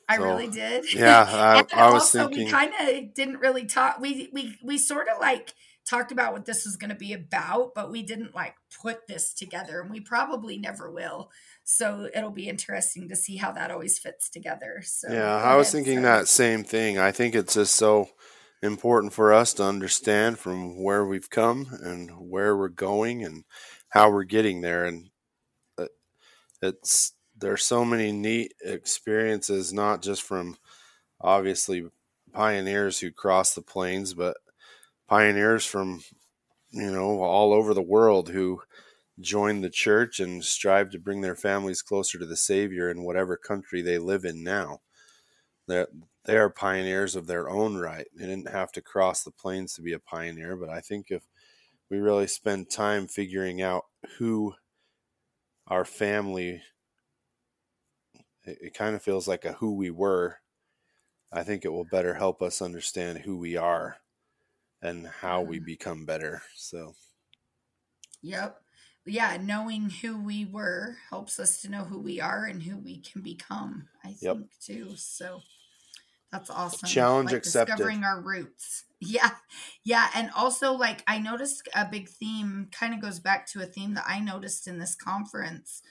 I 0.08 0.16
so, 0.16 0.24
really 0.24 0.48
did. 0.48 0.92
yeah 0.92 1.24
i, 1.30 1.64
I 1.80 1.92
was 1.92 2.02
also, 2.02 2.26
thinking 2.26 2.46
we 2.46 2.50
kind 2.50 2.72
of 2.80 3.14
didn't 3.14 3.38
really 3.38 3.66
talk 3.66 4.00
we 4.00 4.28
we 4.32 4.56
we 4.64 4.78
sort 4.78 5.06
of 5.06 5.20
like 5.20 5.52
talked 5.88 6.10
about 6.10 6.32
what 6.32 6.44
this 6.44 6.64
was 6.64 6.76
going 6.76 6.90
to 6.90 6.96
be 6.96 7.12
about 7.12 7.74
but 7.76 7.90
we 7.92 8.02
didn't 8.02 8.34
like 8.34 8.54
put 8.82 9.06
this 9.06 9.32
together 9.32 9.80
and 9.80 9.90
we 9.90 10.00
probably 10.00 10.58
never 10.58 10.90
will. 10.90 11.30
So 11.62 12.08
it'll 12.12 12.32
be 12.32 12.48
interesting 12.48 13.08
to 13.10 13.16
see 13.16 13.36
how 13.36 13.52
that 13.52 13.70
always 13.70 13.98
fits 13.98 14.28
together 14.28 14.80
so 14.82 15.12
yeah 15.12 15.36
i 15.36 15.54
was 15.54 15.70
thinking 15.70 15.98
so. 15.98 16.02
that 16.02 16.26
same 16.26 16.64
thing. 16.64 16.98
I 16.98 17.12
think 17.12 17.36
it's 17.36 17.54
just 17.54 17.76
so 17.76 18.08
important 18.60 19.12
for 19.12 19.32
us 19.32 19.54
to 19.54 19.62
understand 19.62 20.40
from 20.40 20.82
where 20.82 21.04
we've 21.06 21.30
come 21.30 21.68
and 21.80 22.10
where 22.18 22.56
we're 22.56 22.70
going 22.70 23.22
and 23.22 23.44
how 23.90 24.10
we're 24.10 24.24
getting 24.24 24.62
there 24.62 24.84
and 24.84 25.10
uh, 25.78 25.86
it's 26.60 27.12
there's 27.38 27.64
so 27.64 27.84
many 27.84 28.12
neat 28.12 28.54
experiences 28.64 29.72
not 29.72 30.02
just 30.02 30.22
from 30.22 30.56
obviously 31.20 31.86
pioneers 32.32 33.00
who 33.00 33.10
crossed 33.10 33.54
the 33.54 33.62
plains 33.62 34.14
but 34.14 34.36
pioneers 35.08 35.64
from 35.64 36.00
you 36.70 36.90
know 36.90 37.22
all 37.22 37.52
over 37.52 37.74
the 37.74 37.82
world 37.82 38.28
who 38.28 38.60
join 39.20 39.60
the 39.60 39.70
church 39.70 40.20
and 40.20 40.44
strive 40.44 40.90
to 40.90 40.98
bring 40.98 41.20
their 41.20 41.34
families 41.34 41.82
closer 41.82 42.18
to 42.18 42.26
the 42.26 42.36
Savior 42.36 42.90
in 42.90 43.02
whatever 43.02 43.36
country 43.36 43.82
they 43.82 43.98
live 43.98 44.24
in 44.24 44.42
now. 44.42 44.80
That 45.66 45.88
they 46.24 46.36
are 46.36 46.50
pioneers 46.50 47.16
of 47.16 47.26
their 47.26 47.50
own 47.50 47.76
right. 47.76 48.06
They 48.14 48.26
didn't 48.26 48.50
have 48.50 48.72
to 48.72 48.82
cross 48.82 49.22
the 49.22 49.30
plains 49.30 49.74
to 49.74 49.82
be 49.82 49.92
a 49.92 49.98
pioneer, 49.98 50.56
but 50.56 50.68
I 50.68 50.80
think 50.80 51.10
if 51.10 51.22
we 51.90 51.98
really 51.98 52.26
spend 52.26 52.70
time 52.70 53.08
figuring 53.08 53.60
out 53.62 53.84
who 54.18 54.54
our 55.66 55.84
family 55.84 56.62
it, 58.48 58.58
it 58.60 58.74
kind 58.74 58.94
of 58.96 59.02
feels 59.02 59.28
like 59.28 59.44
a 59.44 59.54
who 59.54 59.74
we 59.74 59.90
were. 59.90 60.38
I 61.32 61.42
think 61.42 61.64
it 61.64 61.72
will 61.72 61.84
better 61.84 62.14
help 62.14 62.40
us 62.40 62.62
understand 62.62 63.18
who 63.18 63.36
we 63.36 63.56
are 63.56 63.98
and 64.80 65.06
how 65.06 65.42
we 65.42 65.58
become 65.58 66.06
better. 66.06 66.42
So 66.54 66.94
Yep 68.22 68.60
yeah, 69.08 69.38
knowing 69.40 69.90
who 69.90 70.22
we 70.22 70.44
were 70.44 70.96
helps 71.10 71.40
us 71.40 71.60
to 71.62 71.70
know 71.70 71.84
who 71.84 71.98
we 71.98 72.20
are 72.20 72.44
and 72.44 72.62
who 72.62 72.76
we 72.76 73.00
can 73.00 73.22
become. 73.22 73.88
I 74.04 74.12
think 74.12 74.48
too. 74.60 74.92
So 74.96 75.40
that's 76.30 76.50
awesome. 76.50 76.88
Challenge 76.88 77.30
like 77.30 77.38
accepted. 77.38 77.72
Discovering 77.72 78.04
our 78.04 78.20
roots. 78.20 78.84
Yeah, 79.00 79.30
yeah, 79.84 80.08
and 80.16 80.28
also 80.36 80.72
like 80.72 81.04
I 81.06 81.20
noticed 81.20 81.68
a 81.72 81.84
big 81.84 82.08
theme 82.08 82.66
kind 82.72 82.92
of 82.92 83.00
goes 83.00 83.20
back 83.20 83.46
to 83.52 83.62
a 83.62 83.64
theme 83.64 83.94
that 83.94 84.06
I 84.08 84.18
noticed 84.18 84.66
in 84.66 84.80
this 84.80 84.96
conference 84.96 85.82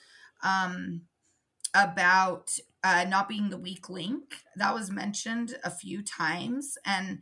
um, 0.42 1.06
about 1.74 2.58
uh, 2.84 3.04
not 3.08 3.28
being 3.28 3.50
the 3.50 3.58
weak 3.58 3.88
link. 3.88 4.42
That 4.56 4.74
was 4.74 4.90
mentioned 4.90 5.56
a 5.64 5.70
few 5.70 6.02
times, 6.02 6.78
and 6.84 7.20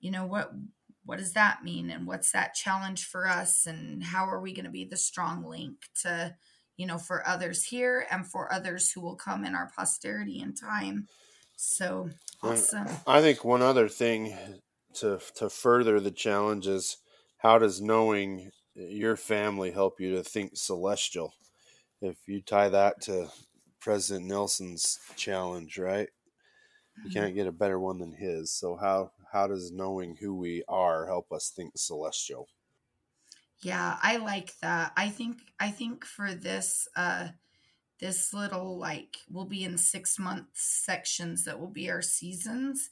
you 0.00 0.10
know 0.10 0.26
what 0.26 0.52
what 1.06 1.18
does 1.18 1.32
that 1.34 1.62
mean? 1.62 1.90
And 1.90 2.06
what's 2.06 2.32
that 2.32 2.54
challenge 2.54 3.04
for 3.04 3.28
us? 3.28 3.66
And 3.66 4.02
how 4.02 4.26
are 4.26 4.40
we 4.40 4.54
going 4.54 4.64
to 4.64 4.70
be 4.70 4.84
the 4.84 4.96
strong 4.96 5.44
link 5.44 5.76
to 6.02 6.34
you 6.76 6.86
know 6.86 6.98
for 6.98 7.26
others 7.26 7.64
here 7.64 8.06
and 8.10 8.26
for 8.26 8.52
others 8.52 8.90
who 8.90 9.00
will 9.00 9.16
come 9.16 9.44
in 9.44 9.54
our 9.54 9.70
posterity 9.76 10.40
in 10.40 10.54
time? 10.54 11.08
So 11.56 12.10
awesome. 12.42 12.88
I 13.06 13.20
think 13.20 13.44
one 13.44 13.62
other 13.62 13.88
thing 13.88 14.36
to 14.94 15.20
to 15.36 15.50
further 15.50 16.00
the 16.00 16.10
challenge 16.10 16.66
is 16.66 16.98
how 17.38 17.58
does 17.58 17.80
knowing 17.80 18.50
your 18.74 19.16
family 19.16 19.70
help 19.70 20.00
you 20.00 20.16
to 20.16 20.24
think 20.24 20.56
celestial? 20.56 21.34
If 22.00 22.16
you 22.26 22.40
tie 22.40 22.70
that 22.70 23.00
to 23.02 23.28
president 23.84 24.26
nelson's 24.26 24.98
challenge 25.14 25.78
right 25.78 26.08
you 26.96 27.10
mm-hmm. 27.10 27.20
can't 27.20 27.34
get 27.34 27.46
a 27.46 27.52
better 27.52 27.78
one 27.78 27.98
than 27.98 28.12
his 28.12 28.50
so 28.50 28.76
how 28.76 29.10
how 29.34 29.48
does 29.48 29.72
knowing 29.72 30.14
who 30.14 30.32
we 30.32 30.62
are 30.68 31.06
help 31.06 31.32
us 31.32 31.50
think 31.54 31.76
celestial? 31.76 32.48
Yeah, 33.58 33.98
I 34.00 34.18
like 34.18 34.56
that. 34.62 34.92
I 34.96 35.08
think 35.08 35.38
I 35.58 35.70
think 35.70 36.04
for 36.04 36.34
this 36.34 36.88
uh 36.96 37.28
this 38.00 38.32
little 38.32 38.78
like 38.78 39.16
we'll 39.28 39.44
be 39.44 39.64
in 39.64 39.76
6 39.76 40.18
month 40.20 40.46
sections 40.52 41.44
that 41.44 41.58
will 41.58 41.70
be 41.70 41.90
our 41.90 42.02
seasons 42.02 42.90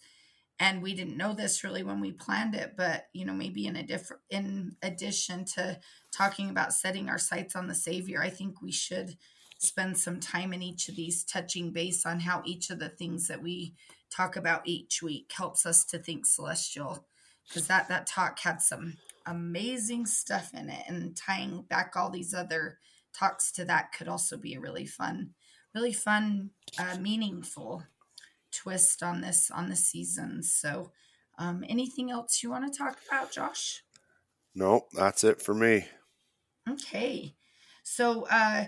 and 0.59 0.83
we 0.83 0.95
didn't 0.95 1.17
know 1.17 1.33
this 1.33 1.65
really 1.65 1.83
when 1.83 2.01
we 2.01 2.13
planned 2.13 2.55
it 2.55 2.75
but 2.77 3.07
you 3.13 3.25
know 3.25 3.33
maybe 3.33 3.67
in 3.67 3.75
a 3.75 3.83
different 3.83 4.23
in 4.31 4.77
addition 4.81 5.45
to 5.45 5.79
talking 6.13 6.51
about 6.51 6.73
setting 6.73 7.09
our 7.09 7.19
sights 7.19 7.57
on 7.57 7.67
the 7.67 7.75
savior 7.75 8.23
i 8.23 8.31
think 8.31 8.63
we 8.63 8.71
should 8.71 9.17
spend 9.63 9.97
some 9.97 10.19
time 10.19 10.53
in 10.53 10.61
each 10.61 10.89
of 10.89 10.97
these 10.97 11.23
touching 11.23 11.71
base 11.71 12.05
on 12.05 12.21
how 12.21 12.43
each 12.45 12.71
of 12.71 12.81
the 12.81 12.89
things 12.89 13.29
that 13.29 13.43
we 13.43 13.75
talk 14.11 14.37
about 14.37 14.67
each 14.67 15.03
week 15.03 15.31
helps 15.33 15.65
us 15.65 15.85
to 15.85 15.99
think 15.99 16.27
celestial. 16.27 17.07
Because 17.47 17.69
that 17.69 17.89
that 17.89 18.07
talk 18.07 18.39
had 18.41 18.61
some 18.61 18.95
amazing 19.27 20.07
stuff 20.07 20.53
in 20.53 20.69
it 20.69 20.85
and 20.89 21.17
tying 21.17 21.63
back 21.63 21.95
all 21.97 22.11
these 22.11 22.35
other 22.35 22.79
talks 23.17 23.53
to 23.53 23.65
that 23.65 23.93
could 23.93 24.09
also 24.09 24.37
be 24.37 24.55
a 24.55 24.61
really 24.61 24.87
fun 24.87 25.31
really 25.75 25.93
fun 25.93 26.51
uh, 26.79 26.97
meaningful 26.99 27.85
twist 28.51 29.03
on 29.03 29.21
this 29.21 29.51
on 29.51 29.69
the 29.69 29.77
season. 29.77 30.43
So 30.43 30.91
um, 31.39 31.65
anything 31.69 32.11
else 32.11 32.43
you 32.43 32.51
want 32.51 32.71
to 32.71 32.77
talk 32.77 32.99
about 33.09 33.33
josh? 33.33 33.83
Nope 34.55 34.89
that's 34.93 35.25
it 35.25 35.41
for 35.41 35.55
me. 35.55 35.87
Okay. 36.69 37.35
So 37.83 38.27
uh 38.31 38.67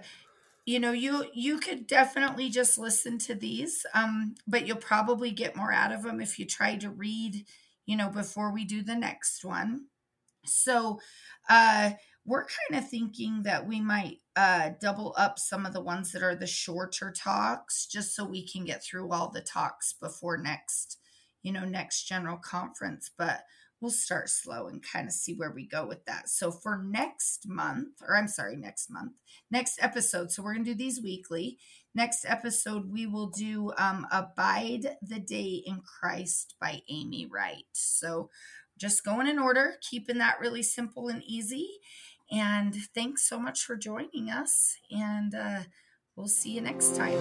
you 0.66 0.80
know 0.80 0.92
you 0.92 1.26
you 1.34 1.58
could 1.58 1.86
definitely 1.86 2.48
just 2.48 2.78
listen 2.78 3.18
to 3.18 3.34
these 3.34 3.84
um 3.94 4.34
but 4.46 4.66
you'll 4.66 4.76
probably 4.76 5.30
get 5.30 5.56
more 5.56 5.72
out 5.72 5.92
of 5.92 6.02
them 6.02 6.20
if 6.20 6.38
you 6.38 6.46
try 6.46 6.76
to 6.76 6.90
read 6.90 7.44
you 7.86 7.96
know 7.96 8.08
before 8.08 8.52
we 8.52 8.64
do 8.64 8.82
the 8.82 8.94
next 8.96 9.44
one. 9.44 9.86
So 10.46 11.00
uh 11.48 11.92
we're 12.26 12.46
kind 12.46 12.82
of 12.82 12.88
thinking 12.88 13.42
that 13.42 13.66
we 13.66 13.80
might 13.80 14.18
uh 14.36 14.70
double 14.80 15.14
up 15.18 15.38
some 15.38 15.66
of 15.66 15.72
the 15.72 15.80
ones 15.82 16.12
that 16.12 16.22
are 16.22 16.34
the 16.36 16.46
shorter 16.46 17.12
talks 17.12 17.86
just 17.86 18.14
so 18.14 18.24
we 18.24 18.46
can 18.46 18.64
get 18.64 18.82
through 18.82 19.10
all 19.10 19.30
the 19.30 19.42
talks 19.42 19.92
before 19.92 20.38
next 20.38 20.98
you 21.42 21.52
know 21.52 21.64
next 21.64 22.04
general 22.04 22.38
conference 22.38 23.10
but 23.16 23.42
we'll 23.84 23.90
start 23.90 24.30
slow 24.30 24.66
and 24.66 24.82
kind 24.82 25.06
of 25.06 25.12
see 25.12 25.34
where 25.34 25.50
we 25.50 25.68
go 25.68 25.86
with 25.86 26.02
that. 26.06 26.30
So 26.30 26.50
for 26.50 26.82
next 26.82 27.46
month, 27.46 27.88
or 28.00 28.16
I'm 28.16 28.28
sorry, 28.28 28.56
next 28.56 28.90
month, 28.90 29.12
next 29.50 29.78
episode. 29.82 30.32
So 30.32 30.42
we're 30.42 30.54
gonna 30.54 30.64
do 30.64 30.74
these 30.74 31.02
weekly. 31.02 31.58
Next 31.94 32.24
episode, 32.26 32.90
we 32.90 33.06
will 33.06 33.28
do 33.28 33.72
um, 33.76 34.06
"Abide 34.10 34.96
the 35.02 35.20
Day 35.20 35.62
in 35.66 35.82
Christ" 35.82 36.54
by 36.58 36.80
Amy 36.88 37.28
Wright. 37.30 37.66
So 37.72 38.30
just 38.78 39.04
going 39.04 39.26
in 39.26 39.38
order, 39.38 39.74
keeping 39.82 40.16
that 40.16 40.40
really 40.40 40.62
simple 40.62 41.08
and 41.08 41.22
easy. 41.22 41.68
And 42.32 42.74
thanks 42.94 43.28
so 43.28 43.38
much 43.38 43.64
for 43.64 43.76
joining 43.76 44.30
us. 44.30 44.78
And 44.90 45.34
uh, 45.34 45.64
we'll 46.16 46.26
see 46.26 46.52
you 46.52 46.62
next 46.62 46.96
time. 46.96 47.20